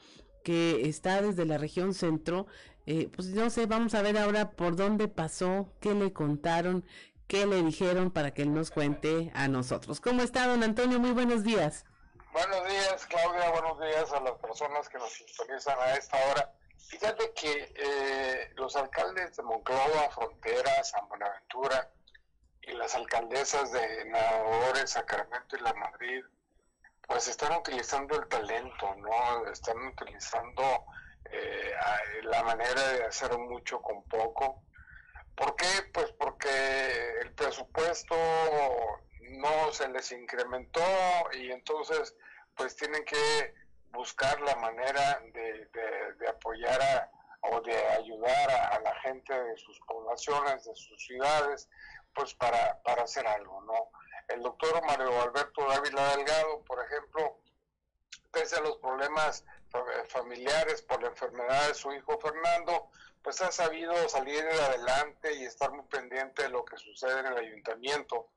[0.45, 2.47] que está desde la región centro
[2.87, 6.85] eh, pues no sé, vamos a ver ahora por dónde pasó, qué le contaron,
[7.27, 10.01] qué le dijeron para que él nos cuente a nosotros.
[10.01, 11.01] ¿Cómo está, don Antonio?
[11.01, 11.87] Muy buenos días.
[12.33, 13.51] Buenos días, Claudia.
[13.51, 16.53] Buenos días a las personas que nos sintonizan a esta hora.
[16.89, 21.91] Fíjate que eh, los alcaldes de Monclova, Frontera, San Buenaventura
[22.63, 26.25] y las alcaldesas de Nadadores, Sacramento y La Madrid,
[27.07, 29.47] pues están utilizando el talento, ¿no?
[29.51, 30.85] Están utilizando
[31.31, 31.73] eh,
[32.23, 34.63] la manera de hacer mucho con poco.
[35.35, 35.67] ¿Por qué?
[35.93, 36.49] Pues porque
[37.23, 38.17] el presupuesto
[39.21, 40.81] no se les incrementó
[41.33, 42.15] y entonces
[42.57, 43.55] pues tienen que
[43.91, 45.69] buscar la manera de,
[46.29, 47.11] apoyar
[47.43, 51.69] o de ayudar a, la gente de sus poblaciones, de sus ciudades,
[52.15, 53.91] pues para, para hacer algo, ¿no?
[54.29, 57.39] El doctor Mario Alberto Dávila Delgado, por ejemplo,
[58.33, 59.45] pese a los problemas
[60.09, 62.91] familiares por la enfermedad de su hijo Fernando,
[63.23, 67.39] pues ha sabido salir adelante y estar muy pendiente de lo que sucede en el
[67.39, 68.29] ayuntamiento.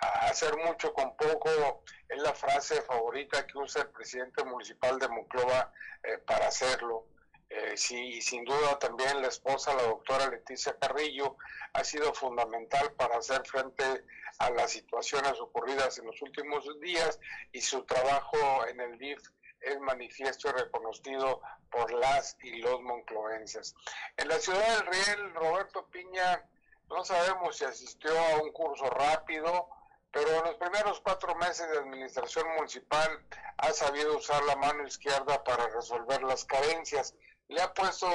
[0.00, 5.72] hacer mucho con poco es la frase favorita que usa el presidente municipal de Monclova
[6.04, 7.06] eh, para hacerlo.
[7.50, 11.36] Eh, sí, sin duda también la esposa, la doctora Leticia Carrillo,
[11.72, 14.04] ha sido fundamental para hacer frente
[14.38, 17.18] a las situaciones ocurridas en los últimos días
[17.50, 19.20] y su trabajo en el DIF
[19.60, 21.40] es manifiesto y reconocido
[21.70, 23.74] por las y los moncloenses.
[24.16, 26.44] En la ciudad del Riel, Roberto Piña,
[26.88, 29.68] no sabemos si asistió a un curso rápido,
[30.10, 33.24] pero en los primeros cuatro meses de administración municipal
[33.58, 37.14] ha sabido usar la mano izquierda para resolver las carencias.
[37.48, 38.08] Le ha puesto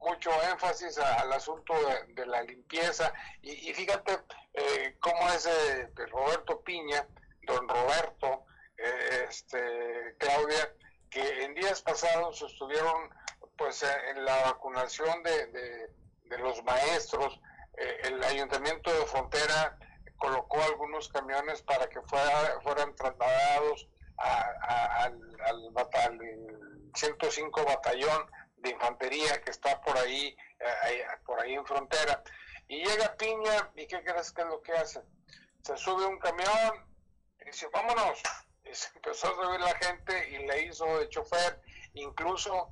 [0.00, 1.74] mucho énfasis al asunto
[2.08, 3.12] de, la limpieza
[3.42, 4.18] y, fíjate
[4.54, 7.06] eh, cómo es eh, Roberto Piña,
[7.42, 10.74] don Roberto, eh, este, Claudia,
[11.10, 13.10] que en días pasados estuvieron
[13.56, 15.90] pues en la vacunación de,
[16.38, 17.40] los maestros,
[18.04, 19.76] el ayuntamiento de Frontera
[20.16, 26.18] colocó algunos camiones para que fuera, fueran trasladados al, al, al
[26.94, 32.22] 105 batallón de infantería que está por ahí, eh, por ahí en frontera.
[32.68, 35.00] Y llega Piña, ¿y qué crees que es lo que hace?
[35.62, 36.86] Se sube un camión
[37.40, 38.22] y dice, vámonos.
[38.74, 41.60] Se empezó a subir la gente y le hizo de chofer.
[41.94, 42.70] Incluso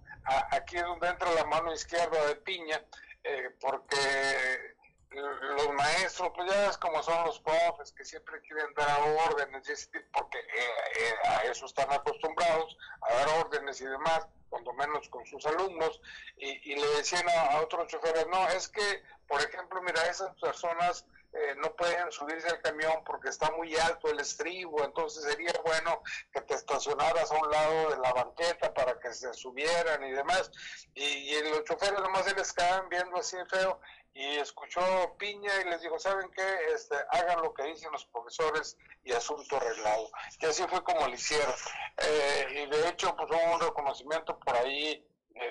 [0.51, 2.81] aquí es donde entra la mano izquierda de Piña,
[3.25, 4.77] eh, porque
[5.11, 10.39] los maestros, pues ya ves como son los profes, que siempre quieren dar órdenes, porque
[10.39, 16.01] eh, a eso están acostumbrados, a dar órdenes y demás cuando menos con sus alumnos,
[16.39, 21.55] y, le decían a, otros choferes, no, es que, por ejemplo, mira, esas personas eh,
[21.57, 26.03] no pueden subirse al camión porque está muy alto el estribo, entonces sería bueno
[26.33, 30.51] que te estacionaras a un lado de la banqueta para que se subieran y demás.
[30.95, 33.81] Y, y los choferes nomás se les quedaban viendo así feo
[34.19, 34.81] y escuchó
[35.17, 36.75] Piña y les dijo, ¿saben qué?
[36.75, 40.11] Este, hagan lo que dicen los profesores y asunto arreglado.
[40.41, 41.55] Y así fue como lo hicieron.
[41.99, 45.07] Eh, y de hecho, pues hubo un reconocimiento por ahí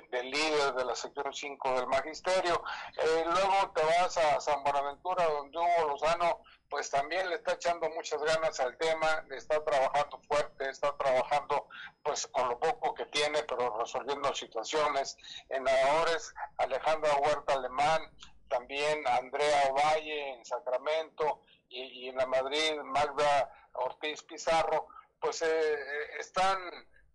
[0.09, 2.63] del líder de la sección 5 del magisterio.
[2.97, 7.89] Eh, luego te vas a San Buenaventura, donde Hugo Lozano, pues también le está echando
[7.89, 11.67] muchas ganas al tema, está trabajando fuerte, está trabajando
[12.03, 15.17] pues con lo poco que tiene, pero resolviendo situaciones.
[15.49, 18.01] En Ahores, Alejandra Huerta Alemán,
[18.49, 24.87] también Andrea Ovalle en Sacramento y, en la Madrid Magda Ortiz Pizarro,
[25.19, 26.57] pues eh, eh, están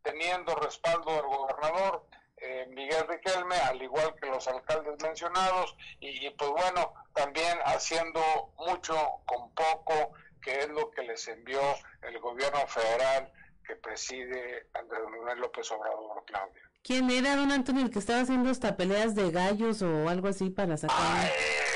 [0.03, 2.07] teniendo respaldo del gobernador
[2.43, 8.21] eh, Miguel Riquelme, al igual que los alcaldes mencionados, y, pues bueno, también haciendo
[8.57, 8.95] mucho
[9.27, 10.13] con poco,
[10.43, 11.61] que es lo que les envió
[12.03, 13.33] el gobierno federal
[13.65, 16.63] que preside Andrés Manuel López Obrador, Claudia.
[16.83, 20.51] ¿Quién era don Antonio el que estaba haciendo hasta peleas de gallos o algo así
[20.51, 20.97] para sacar?
[20.99, 21.29] Ah,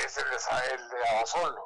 [0.05, 1.65] es el, el de Abasolo.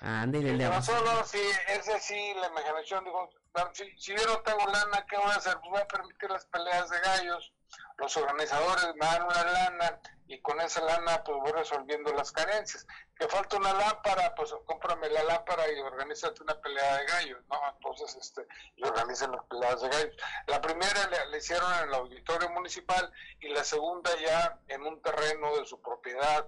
[0.00, 1.22] Ah, el de Abasolo.
[1.24, 3.28] sí, ese sí, la imaginación dijo,
[3.74, 5.58] si, si yo no tengo lana, ¿qué voy a hacer?
[5.60, 7.52] Pues voy a permitir las peleas de gallos.
[7.98, 12.86] Los organizadores me dan una lana y con esa lana pues voy resolviendo las carencias.
[13.18, 17.60] Que falta una lámpara, pues cómprame la lámpara y organízate una pelea de gallos, ¿no?
[17.74, 18.46] Entonces, este,
[18.76, 20.16] y organizan las peleas de gallos.
[20.46, 25.56] La primera le, hicieron en el auditorio municipal y la segunda ya en un terreno
[25.56, 26.46] de su propiedad,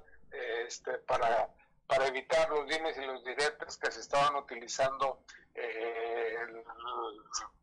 [0.67, 1.49] este, para,
[1.87, 6.37] para evitar los dimes y los diretes que se estaban utilizando eh,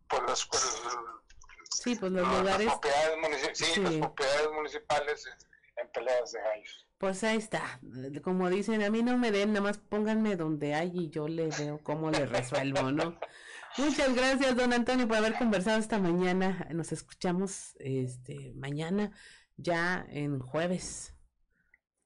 [0.10, 0.46] por las
[1.72, 2.72] Sí, pues los lugares.
[3.54, 5.30] sí, las propiedades municipales
[5.76, 6.88] en peleas de gallos.
[6.98, 7.80] Pues ahí está.
[8.24, 11.48] Como dicen, a mí no me den, nada más pónganme donde hay y yo le
[11.60, 13.20] veo cómo le resuelvo, ¿no?
[13.78, 16.68] Muchas gracias, don Antonio, por haber conversado esta mañana.
[16.72, 19.12] Nos escuchamos este mañana,
[19.56, 21.14] ya en jueves.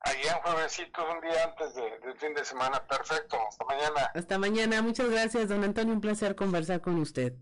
[0.02, 2.86] Allí en juevesito, un día antes del fin de semana.
[2.86, 3.38] Perfecto.
[3.48, 4.12] Hasta mañana.
[4.14, 4.82] Hasta mañana.
[4.82, 5.94] Muchas gracias, don Antonio.
[5.94, 7.36] Un placer conversar con usted.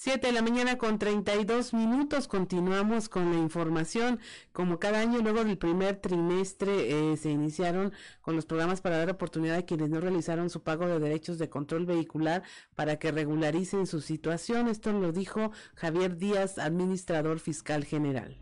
[0.00, 2.28] 7 de la mañana con 32 minutos.
[2.28, 4.20] Continuamos con la información.
[4.52, 9.10] Como cada año, luego del primer trimestre, eh, se iniciaron con los programas para dar
[9.10, 12.44] oportunidad a quienes no realizaron su pago de derechos de control vehicular
[12.76, 14.68] para que regularicen su situación.
[14.68, 18.38] Esto lo dijo Javier Díaz, administrador fiscal general.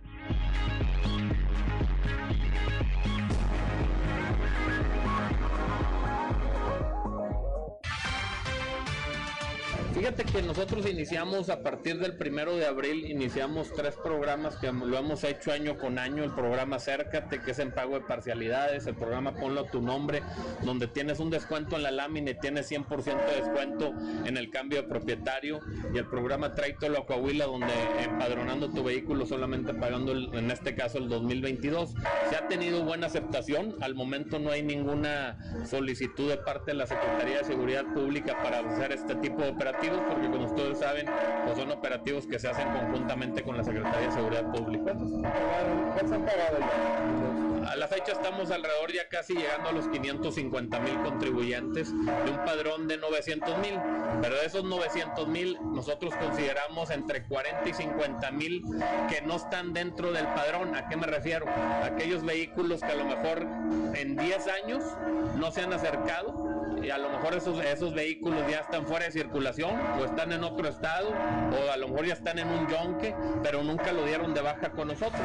[9.97, 14.99] Fíjate que nosotros iniciamos a partir del primero de abril, iniciamos tres programas que lo
[14.99, 16.23] hemos hecho año con año.
[16.23, 20.23] El programa Acércate, que es en pago de parcialidades, el programa Ponlo a tu nombre,
[20.63, 23.95] donde tienes un descuento en la lámina y tienes 100% de descuento
[24.27, 25.61] en el cambio de propietario.
[25.95, 27.73] Y el programa Tráitelo a Coahuila, donde
[28.05, 31.95] empadronando tu vehículo solamente pagando, en este caso, el 2022.
[32.29, 33.77] Se ha tenido buena aceptación.
[33.81, 38.59] Al momento no hay ninguna solicitud de parte de la Secretaría de Seguridad Pública para
[38.59, 39.55] hacer este tipo de
[39.91, 41.07] porque como ustedes saben,
[41.45, 44.93] pues son operativos que se hacen conjuntamente con la Secretaría de Seguridad Pública.
[44.95, 50.95] ¿Cuántos han pagado A la fecha estamos alrededor ya casi llegando a los 550 mil
[51.03, 53.75] contribuyentes de un padrón de 900 mil,
[54.23, 58.63] pero de esos 900 mil nosotros consideramos entre 40 y 50 mil
[59.09, 60.77] que no están dentro del padrón.
[60.77, 61.47] ¿A qué me refiero?
[61.83, 63.45] Aquellos vehículos que a lo mejor
[63.95, 64.85] en 10 años
[65.37, 69.13] no se han acercado y a lo mejor esos, esos vehículos ya están fuera de
[69.13, 73.13] circulación o están en otro estado o a lo mejor ya están en un yonque,
[73.43, 75.23] pero nunca lo dieron de baja con nosotros.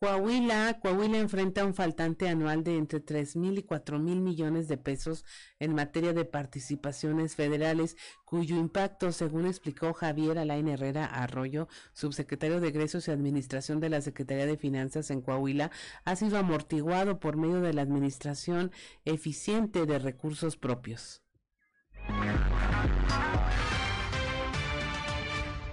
[0.00, 4.78] Coahuila, Coahuila enfrenta un faltante anual de entre 3 mil y 4 mil millones de
[4.78, 5.26] pesos
[5.58, 12.68] en materia de participaciones federales, cuyo impacto, según explicó Javier Alain Herrera Arroyo, subsecretario de
[12.68, 15.70] Egresos y Administración de la Secretaría de Finanzas en Coahuila,
[16.06, 18.72] ha sido amortiguado por medio de la administración
[19.04, 21.20] eficiente de recursos propios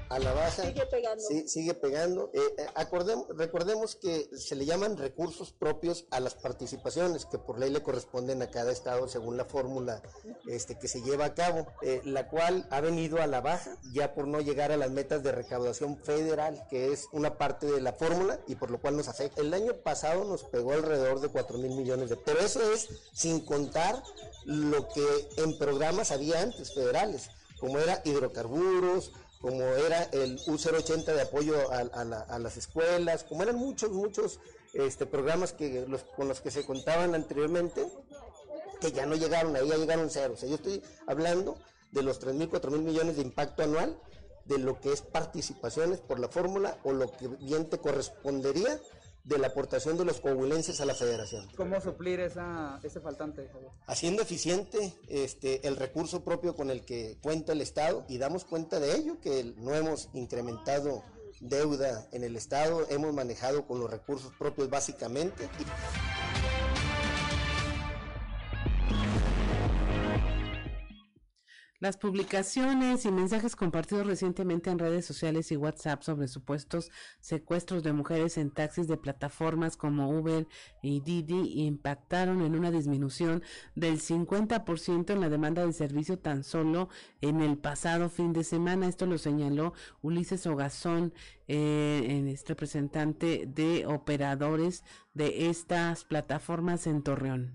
[0.10, 0.64] a la baja.
[0.64, 1.24] Sigue pegando.
[1.24, 2.32] Sí, sigue pegando.
[2.34, 7.60] Eh, eh, acordemos, recordemos que se le llaman recursos propios a las participaciones que por
[7.60, 10.02] ley le corresponden a cada estado según la fórmula
[10.48, 14.14] este, que se lleva a cabo, eh, la cual ha venido a la baja ya
[14.14, 17.94] por no llegar a las metas de recaudación federal, que es una parte de la
[17.94, 19.42] fórmula y por lo cual nos afecta.
[19.42, 23.42] El año pasado nos pegó alrededor de 4 mil millones de pero eso es sin
[23.46, 24.02] contar
[24.46, 25.06] lo que
[25.38, 27.30] en programas había antes federales,
[27.60, 29.12] como era hidrocarburos,
[29.42, 34.40] como era el U080 de apoyo a, las escuelas, como eran muchos, muchos
[34.74, 37.86] este, programas que los, con los que se contaban anteriormente,
[38.82, 40.34] que ya no llegaron, ahí ya llegaron cero.
[40.34, 41.58] O sea, yo estoy hablando
[41.92, 44.00] de los 3.000, 4.000 millones de impacto anual,
[44.46, 48.80] de lo que es participaciones por la fórmula o lo que bien te correspondería
[49.28, 51.50] de la aportación de los coahuilenses a la federación.
[51.58, 53.50] ¿Cómo suplir esa, ese faltante?
[53.86, 58.80] Haciendo eficiente este, el recurso propio con el que cuenta el Estado y damos cuenta
[58.80, 61.04] de ello, que no hemos incrementado
[61.42, 65.50] deuda en el Estado, hemos manejado con los recursos propios básicamente.
[71.80, 76.90] Las publicaciones y mensajes compartidos recientemente en redes sociales y WhatsApp sobre supuestos
[77.20, 80.48] secuestros de mujeres en taxis de plataformas como Uber
[80.82, 83.44] y Didi impactaron en una disminución
[83.76, 86.90] del 50% en la demanda de servicio tan solo
[87.22, 88.88] en el pasado fin de semana.
[88.88, 91.14] Esto lo señaló Ulises Ogazón,
[91.48, 94.84] eh, representante de operadores
[95.14, 97.54] de estas plataformas en Torreón.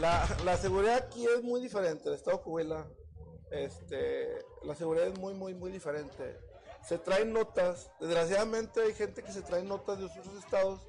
[0.00, 2.86] La, seguridad aquí es muy diferente, el estado de Coahuila,
[3.50, 4.30] este,
[4.62, 6.38] la seguridad es muy, muy, muy diferente.
[6.88, 10.80] Se traen notas, desgraciadamente hay gente que se trae notas de otros estados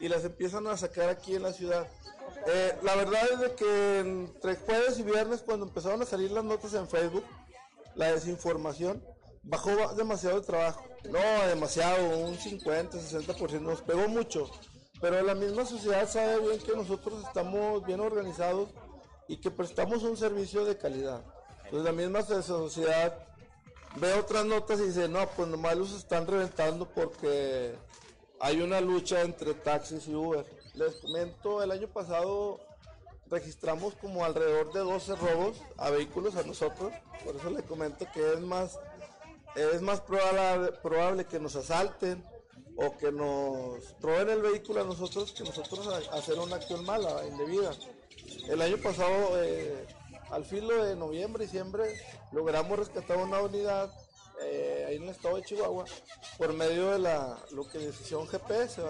[0.00, 1.86] y las empiezan a sacar aquí en la ciudad.
[2.46, 6.44] Eh, la verdad es de que entre jueves y viernes, cuando empezaron a salir las
[6.44, 7.24] notas en Facebook,
[7.94, 9.04] la desinformación,
[9.42, 10.86] bajó demasiado el trabajo.
[11.10, 14.50] No, demasiado, un 50, 60%, nos pegó mucho
[15.04, 18.70] pero la misma sociedad sabe bien que nosotros estamos bien organizados
[19.28, 21.20] y que prestamos un servicio de calidad.
[21.64, 23.14] Entonces la misma sociedad
[23.96, 27.74] ve otras notas y dice, no, pues nomás los están reventando porque
[28.40, 30.46] hay una lucha entre taxis y Uber.
[30.72, 32.60] Les comento, el año pasado
[33.28, 36.94] registramos como alrededor de 12 robos a vehículos a nosotros,
[37.26, 38.78] por eso les comento que es más,
[39.54, 42.24] es más probable, probable que nos asalten
[42.76, 47.70] o que nos roben el vehículo a nosotros que nosotros hacer una acción mala, indebida.
[48.48, 49.86] El año pasado, eh,
[50.30, 51.84] al filo de noviembre, diciembre,
[52.32, 53.92] logramos rescatar una unidad
[54.42, 55.84] eh, ahí en el estado de Chihuahua
[56.36, 57.38] por medio de la
[57.72, 58.82] decisión GPS.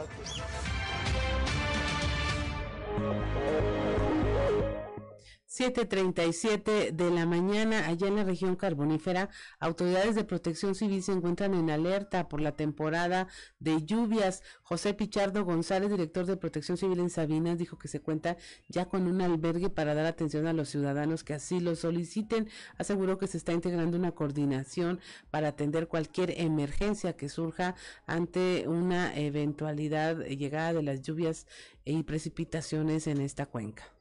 [5.55, 11.55] 7:37 de la mañana, allá en la región carbonífera, autoridades de protección civil se encuentran
[11.55, 13.29] en alerta por la temporada
[13.61, 14.43] de lluvias.
[14.65, 18.37] José Pichardo González, director de protección civil en Sabinas, dijo que se cuenta
[18.69, 22.49] ya con un albergue para dar atención a los ciudadanos que así lo soliciten.
[22.77, 24.99] Aseguró que se está integrando una coordinación
[25.31, 27.77] para atender cualquier emergencia que surja
[28.07, 31.47] ante una eventualidad llegada de las lluvias
[31.85, 33.95] y precipitaciones en esta cuenca.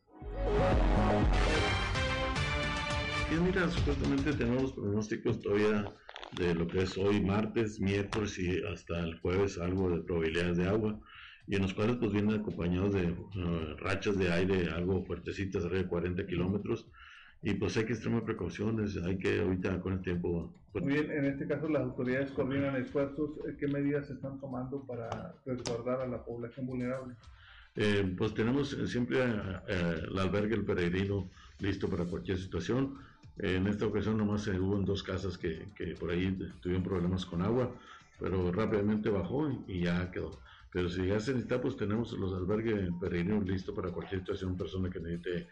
[3.31, 5.91] Y mira, supuestamente tenemos pronósticos todavía
[6.37, 10.67] de lo que es hoy martes, miércoles y hasta el jueves algo de probabilidades de
[10.67, 10.99] agua
[11.47, 15.87] y en los cuales pues vienen acompañados de uh, rachas de aire algo fuertecitas, de
[15.87, 16.87] 40 kilómetros
[17.41, 20.53] y pues hay que extremar precauciones, hay que ahorita con el tiempo...
[20.71, 24.85] Pues, Muy bien, en este caso las autoridades coordinan esfuerzos, ¿qué medidas se están tomando
[24.87, 27.15] para resguardar a la población vulnerable?
[27.75, 31.29] Eh, pues tenemos siempre eh, el albergue El Peregrino
[31.59, 32.99] listo para cualquier situación.
[33.39, 37.41] en esta ocasión nomás hubo en dos casas que, que, por ahí tuvieron problemas con
[37.41, 37.71] agua,
[38.19, 40.39] pero rápidamente bajó y, ya quedó.
[40.71, 44.89] Pero si ya se necesita, pues tenemos los albergues peregrinos listos para cualquier situación, persona
[44.89, 45.47] que necesite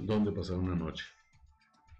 [0.00, 1.04] dónde pasar una noche.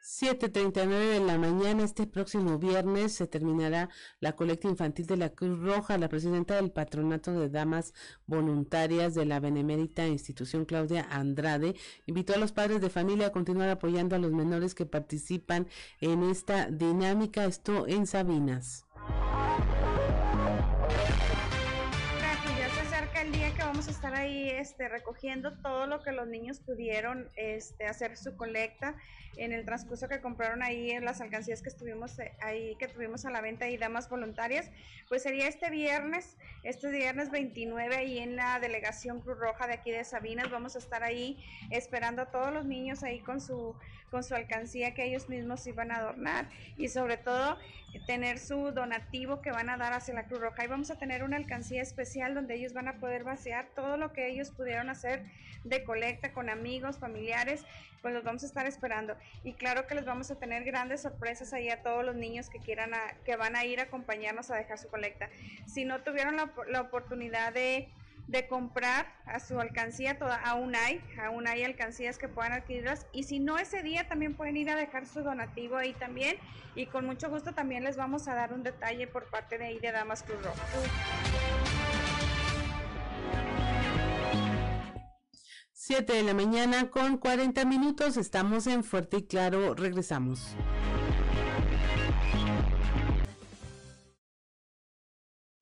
[0.03, 3.89] 7.39 de la mañana, este próximo viernes, se terminará
[4.19, 5.97] la colecta infantil de la Cruz Roja.
[5.97, 7.95] La presidenta del Patronato de Damas
[8.27, 11.77] Voluntarias de la Benemérita Institución, Claudia Andrade,
[12.07, 15.69] invitó a los padres de familia a continuar apoyando a los menores que participan
[16.01, 17.45] en esta dinámica.
[17.45, 18.85] Esto en Sabinas.
[24.03, 28.97] Estar ahí este, recogiendo todo lo que los niños pudieron este, hacer su colecta
[29.37, 33.25] en el transcurso que compraron ahí en las alcancías que estuvimos eh, ahí, que tuvimos
[33.27, 34.73] a la venta y damas voluntarias,
[35.09, 39.93] pues sería este viernes, este viernes 29 ahí en la delegación Cruz Roja de aquí
[39.93, 41.39] de Sabinas, vamos a estar ahí
[41.71, 43.77] esperando a todos los niños ahí con su,
[44.13, 47.59] con su alcancía que ellos mismos iban a adornar y sobre todo
[48.07, 51.25] tener su donativo que van a dar hacia la Cruz Roja y vamos a tener
[51.25, 55.25] una alcancía especial donde ellos van a poder vaciar todo lo que ellos pudieron hacer
[55.65, 57.65] de colecta con amigos, familiares,
[58.03, 59.17] pues los vamos a estar esperando.
[59.45, 62.59] Y claro que les vamos a tener grandes sorpresas ahí a todos los niños que
[62.59, 62.91] quieran,
[63.25, 65.31] que van a ir a acompañarnos a dejar su colecta.
[65.67, 67.89] Si no tuvieron la, oportunidad de
[68.29, 73.25] de comprar a su alcancía, toda, aún hay, aún hay alcancías que puedan adquirirlas y
[73.25, 76.37] si no ese día también pueden ir a dejar su donativo ahí también
[76.75, 79.79] y con mucho gusto también les vamos a dar un detalle por parte de ahí
[79.79, 80.63] de Damas Cruz Roja.
[85.85, 88.17] 7 de la mañana con 40 minutos.
[88.17, 89.75] Estamos en Fuerte y Claro.
[89.75, 90.55] Regresamos.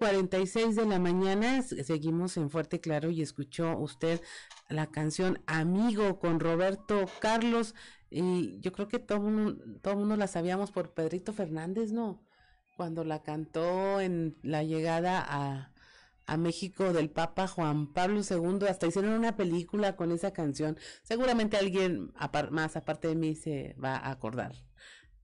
[0.00, 1.62] ...46 de la mañana...
[1.62, 3.10] ...seguimos en Fuerte Claro...
[3.10, 4.20] ...y escuchó usted
[4.68, 6.18] la canción Amigo...
[6.18, 7.74] ...con Roberto Carlos...
[8.08, 12.26] ...y yo creo que todo mundo, todo mundo la sabíamos por Pedrito Fernández, ¿no?
[12.76, 15.70] Cuando la cantó en la llegada a
[16.30, 20.78] a México del Papa Juan Pablo II, hasta hicieron una película con esa canción.
[21.02, 22.12] Seguramente alguien
[22.52, 24.54] más aparte de mí se va a acordar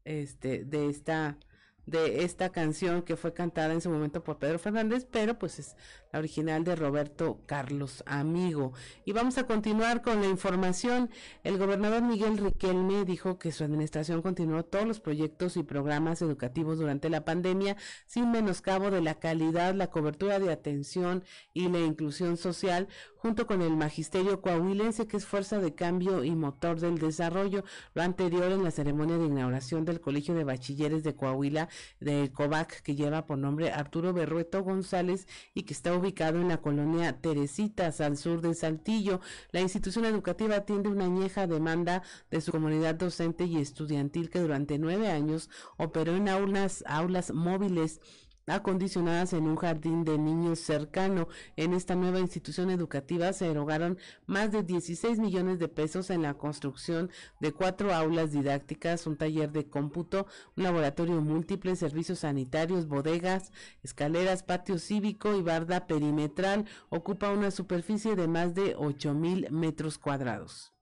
[0.04, 1.38] este de esta
[1.86, 5.76] de esta canción que fue cantada en su momento por Pedro Fernández, pero pues es
[6.12, 8.72] la original de Roberto Carlos Amigo.
[9.04, 11.10] Y vamos a continuar con la información.
[11.44, 16.78] El gobernador Miguel Riquelme dijo que su administración continuó todos los proyectos y programas educativos
[16.78, 17.76] durante la pandemia
[18.06, 22.88] sin menoscabo de la calidad, la cobertura de atención y la inclusión social,
[23.26, 27.64] junto con el magisterio coahuilense que es fuerza de cambio y motor del desarrollo.
[27.92, 32.82] Lo anterior en la ceremonia de inauguración del Colegio de Bachilleres de Coahuila de COVAC
[32.82, 38.00] que lleva por nombre Arturo Berrueto González y que está ubicado en la colonia Teresitas
[38.00, 39.20] al sur de Saltillo.
[39.50, 44.78] La institución educativa atiende una añeja demanda de su comunidad docente y estudiantil que durante
[44.78, 48.00] nueve años operó en aulas móviles
[48.46, 51.28] acondicionadas en un jardín de niños cercano.
[51.56, 56.34] En esta nueva institución educativa se erogaron más de 16 millones de pesos en la
[56.34, 57.10] construcción
[57.40, 63.52] de cuatro aulas didácticas, un taller de cómputo, un laboratorio múltiple, servicios sanitarios, bodegas,
[63.82, 66.66] escaleras, patio cívico y barda perimetral.
[66.88, 70.72] Ocupa una superficie de más de 8 mil metros cuadrados.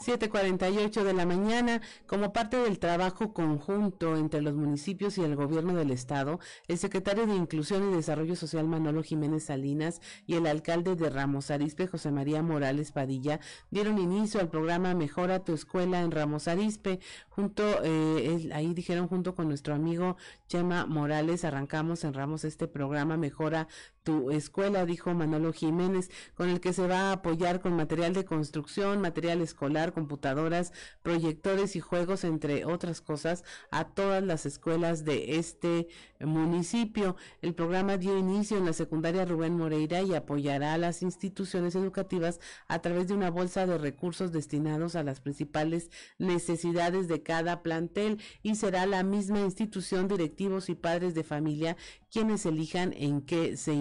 [0.00, 5.74] 7:48 de la mañana, como parte del trabajo conjunto entre los municipios y el gobierno
[5.74, 10.96] del estado, el secretario de Inclusión y Desarrollo Social Manolo Jiménez Salinas y el alcalde
[10.96, 13.40] de Ramos Arizpe José María Morales Padilla
[13.70, 17.00] dieron inicio al programa Mejora tu escuela en Ramos Arizpe.
[17.28, 20.16] Junto, eh, ahí dijeron junto con nuestro amigo
[20.48, 23.68] Chema Morales, arrancamos en Ramos este programa Mejora
[24.02, 28.24] tu escuela, dijo Manolo Jiménez, con el que se va a apoyar con material de
[28.24, 30.72] construcción, material escolar, computadoras,
[31.02, 35.88] proyectores y juegos, entre otras cosas, a todas las escuelas de este
[36.20, 37.16] municipio.
[37.42, 42.40] El programa dio inicio en la secundaria Rubén Moreira y apoyará a las instituciones educativas
[42.68, 48.20] a través de una bolsa de recursos destinados a las principales necesidades de cada plantel
[48.42, 51.76] y será la misma institución, directivos y padres de familia
[52.10, 53.72] quienes elijan en qué se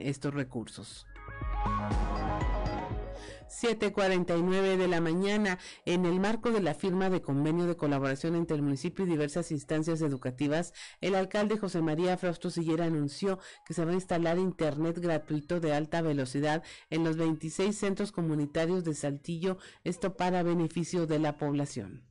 [0.00, 1.06] estos recursos.
[3.48, 8.56] 7:49 de la mañana, en el marco de la firma de convenio de colaboración entre
[8.56, 13.84] el municipio y diversas instancias educativas, el alcalde José María Frausto Sillera anunció que se
[13.84, 19.58] va a instalar internet gratuito de alta velocidad en los 26 centros comunitarios de Saltillo,
[19.84, 22.02] esto para beneficio de la población.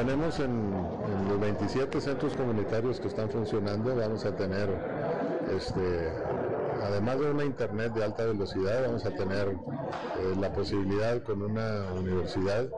[0.00, 0.72] Tenemos en,
[1.28, 4.70] los 27 centros comunitarios que están funcionando, vamos a tener,
[5.54, 6.10] este,
[6.82, 11.92] además de una internet de alta velocidad, vamos a tener eh, la posibilidad con una
[11.98, 12.70] universidad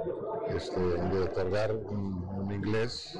[0.49, 3.17] este, de otorgar un, inglés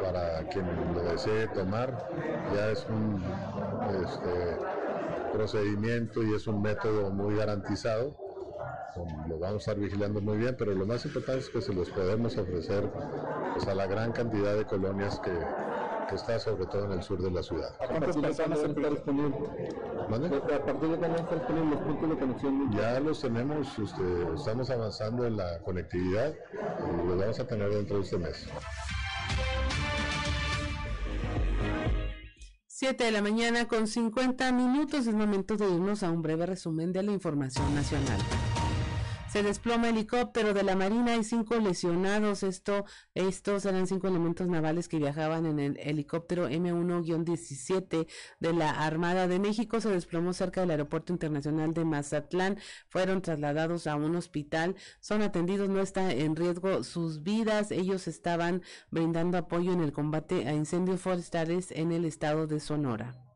[0.00, 2.08] para quien lo desee tomar.
[2.54, 3.20] Ya es un
[4.00, 8.23] este, procedimiento y es un método muy garantizado
[9.28, 11.90] lo vamos a estar vigilando muy bien, pero lo más importante es que se los
[11.90, 12.90] podemos ofrecer
[13.52, 15.32] pues, a la gran cantidad de colonias que,
[16.08, 17.74] que está sobre todo en el sur de la ciudad.
[17.80, 19.36] ¿A cuántas personas está disponible?
[20.04, 22.72] ¿A partir de cuándo están disponibles los puntos de conexión?
[22.72, 27.96] Ya los tenemos, este, estamos avanzando en la conectividad y los vamos a tener dentro
[27.96, 28.48] de este mes.
[32.66, 36.92] 7 de la mañana con 50 minutos es momento de irnos a un breve resumen
[36.92, 38.18] de la información nacional.
[39.34, 42.44] Se desploma helicóptero de la Marina, hay cinco lesionados.
[42.44, 42.84] Esto,
[43.14, 48.06] estos eran cinco elementos navales que viajaban en el helicóptero M1-17
[48.38, 49.80] de la Armada de México.
[49.80, 52.60] Se desplomó cerca del Aeropuerto Internacional de Mazatlán.
[52.88, 54.76] Fueron trasladados a un hospital.
[55.00, 57.72] Son atendidos, no está en riesgo sus vidas.
[57.72, 58.62] Ellos estaban
[58.92, 63.33] brindando apoyo en el combate a incendios forestales en el estado de Sonora.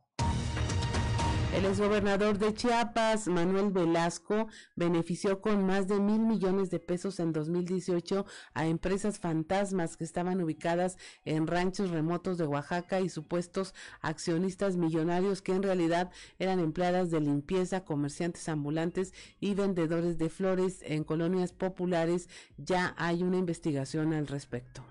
[1.58, 7.32] El exgobernador de Chiapas, Manuel Velasco, benefició con más de mil millones de pesos en
[7.32, 14.76] 2018 a empresas fantasmas que estaban ubicadas en ranchos remotos de Oaxaca y supuestos accionistas
[14.76, 21.02] millonarios que en realidad eran empleadas de limpieza, comerciantes ambulantes y vendedores de flores en
[21.02, 22.28] colonias populares.
[22.56, 24.84] Ya hay una investigación al respecto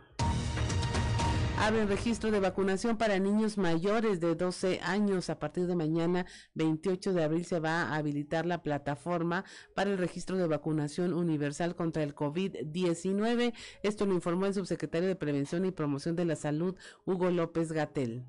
[1.75, 5.29] el registro de vacunación para niños mayores de 12 años.
[5.29, 9.43] A partir de mañana, 28 de abril, se va a habilitar la plataforma
[9.75, 13.53] para el registro de vacunación universal contra el COVID-19.
[13.83, 16.75] Esto lo informó el subsecretario de Prevención y Promoción de la Salud,
[17.05, 18.23] Hugo López Gatel.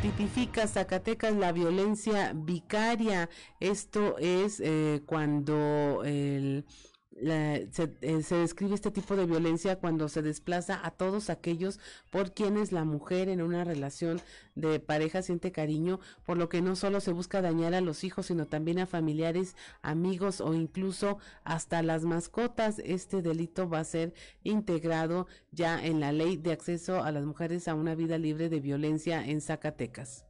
[0.00, 3.28] Tipifica Zacatecas la violencia vicaria.
[3.58, 6.66] Esto es eh, cuando el
[7.16, 7.86] eh, se,
[8.36, 11.78] describe este tipo de violencia cuando se desplaza a todos aquellos
[12.10, 14.20] por quienes la mujer en una relación
[14.54, 18.26] de pareja siente cariño, por lo que no solo se busca dañar a los hijos,
[18.26, 22.80] sino también a familiares, amigos o incluso hasta las mascotas.
[22.84, 27.68] Este delito va a ser integrado ya en la ley de acceso a las mujeres
[27.68, 30.24] a una vida libre de violencia en Zacatecas.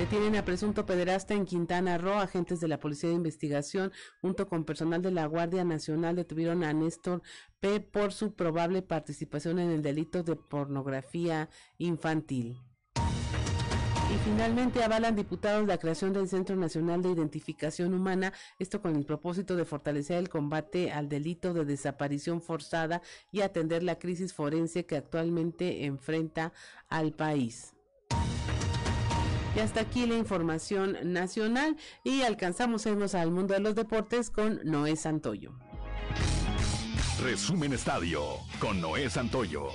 [0.00, 2.14] Detienen a presunto pederasta en Quintana Roo.
[2.14, 6.72] Agentes de la Policía de Investigación, junto con personal de la Guardia Nacional, detuvieron a
[6.72, 7.20] Néstor
[7.60, 7.80] P.
[7.80, 12.56] por su probable participación en el delito de pornografía infantil.
[12.96, 19.04] Y finalmente avalan diputados la creación del Centro Nacional de Identificación Humana, esto con el
[19.04, 23.02] propósito de fortalecer el combate al delito de desaparición forzada
[23.32, 26.54] y atender la crisis forense que actualmente enfrenta
[26.88, 27.74] al país.
[29.56, 34.60] Y hasta aquí la información nacional y alcanzamos irnos al mundo de los deportes con
[34.64, 35.52] Noé Santoyo.
[37.22, 38.22] Resumen Estadio
[38.60, 39.68] con Noé Santoyo.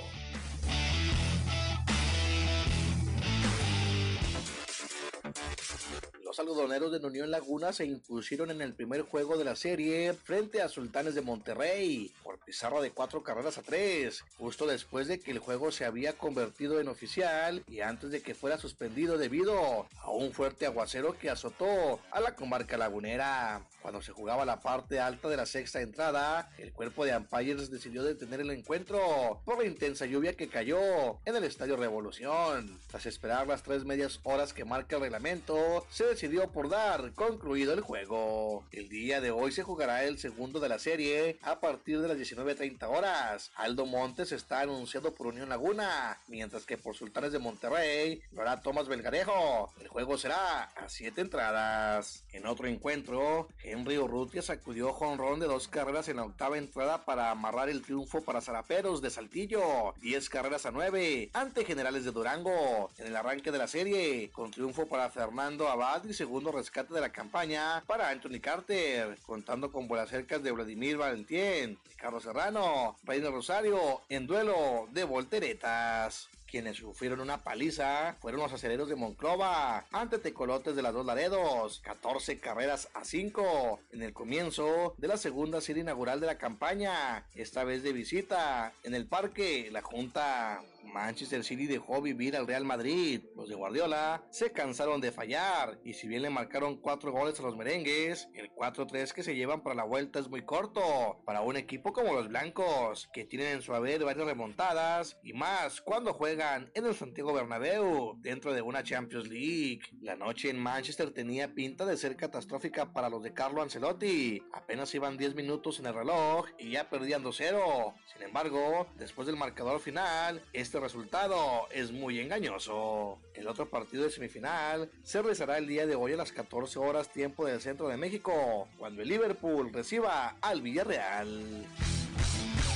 [6.36, 10.60] Los algodoneros de Unión Laguna se impusieron en el primer juego de la serie frente
[10.60, 15.30] a Sultanes de Monterrey por pizarra de cuatro carreras a tres, justo después de que
[15.30, 20.10] el juego se había convertido en oficial y antes de que fuera suspendido debido a
[20.10, 23.66] un fuerte aguacero que azotó a la comarca lagunera.
[23.86, 28.02] Cuando se jugaba la parte alta de la sexta entrada, el cuerpo de umpires decidió
[28.02, 32.80] detener el encuentro por la intensa lluvia que cayó en el Estadio Revolución.
[32.88, 37.74] Tras esperar las tres medias horas que marca el reglamento, se decidió por dar concluido
[37.74, 38.64] el juego.
[38.72, 42.18] El día de hoy se jugará el segundo de la serie a partir de las
[42.18, 43.52] 19.30 horas.
[43.54, 48.60] Aldo Montes está anunciado por Unión Laguna, mientras que por Sultanes de Monterrey lo hará
[48.60, 49.72] Tomás Belgarejo.
[49.80, 52.24] El juego será a siete entradas.
[52.32, 53.46] En otro encuentro,
[53.76, 58.22] Henry Urrutia sacudió jonrón de dos carreras en la octava entrada para amarrar el triunfo
[58.22, 63.52] para Zaraperos de Saltillo, 10 carreras a 9 ante Generales de Durango en el arranque
[63.52, 68.08] de la serie, con triunfo para Fernando Abad y segundo rescate de la campaña para
[68.08, 74.88] Anthony Carter, contando con buenas cercas de Vladimir Valentín, Carlos Serrano, Reina Rosario en duelo
[74.90, 76.30] de volteretas.
[76.46, 81.80] Quienes sufrieron una paliza fueron los aceleros de Monclova ante Tecolotes de las Dos Laredos,
[81.80, 87.26] 14 carreras a 5 en el comienzo de la segunda serie inaugural de la campaña,
[87.34, 92.64] esta vez de visita en el parque La Junta Manchester City dejó vivir al Real
[92.64, 93.22] Madrid.
[93.34, 97.42] Los de Guardiola se cansaron de fallar y si bien le marcaron cuatro goles a
[97.42, 101.56] los merengues, el 4-3 que se llevan para la vuelta es muy corto para un
[101.56, 106.70] equipo como los blancos, que tienen en su haber varias remontadas y más cuando juegan
[106.74, 109.80] en el Santiago Bernabéu dentro de una Champions League.
[110.00, 114.42] La noche en Manchester tenía pinta de ser catastrófica para los de Carlo Ancelotti.
[114.52, 117.94] Apenas iban 10 minutos en el reloj y ya perdían 2-0.
[118.12, 120.42] Sin embargo, después del marcador final,
[120.76, 123.18] este resultado es muy engañoso.
[123.32, 127.10] El otro partido de semifinal se realizará el día de hoy a las 14 horas
[127.10, 131.64] tiempo del centro de México, cuando el Liverpool reciba al Villarreal.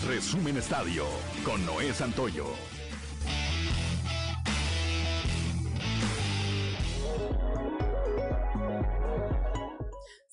[0.09, 1.05] Resumen Estadio
[1.45, 2.47] con Noé Santoyo.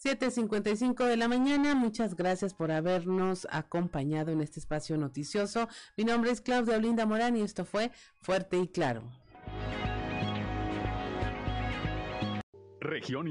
[0.08, 5.68] 7.55 de la mañana, muchas gracias por habernos acompañado en este espacio noticioso.
[5.98, 9.04] Mi nombre es Claudia Olinda Morán y esto fue Fuerte y Claro.
[12.80, 13.28] Región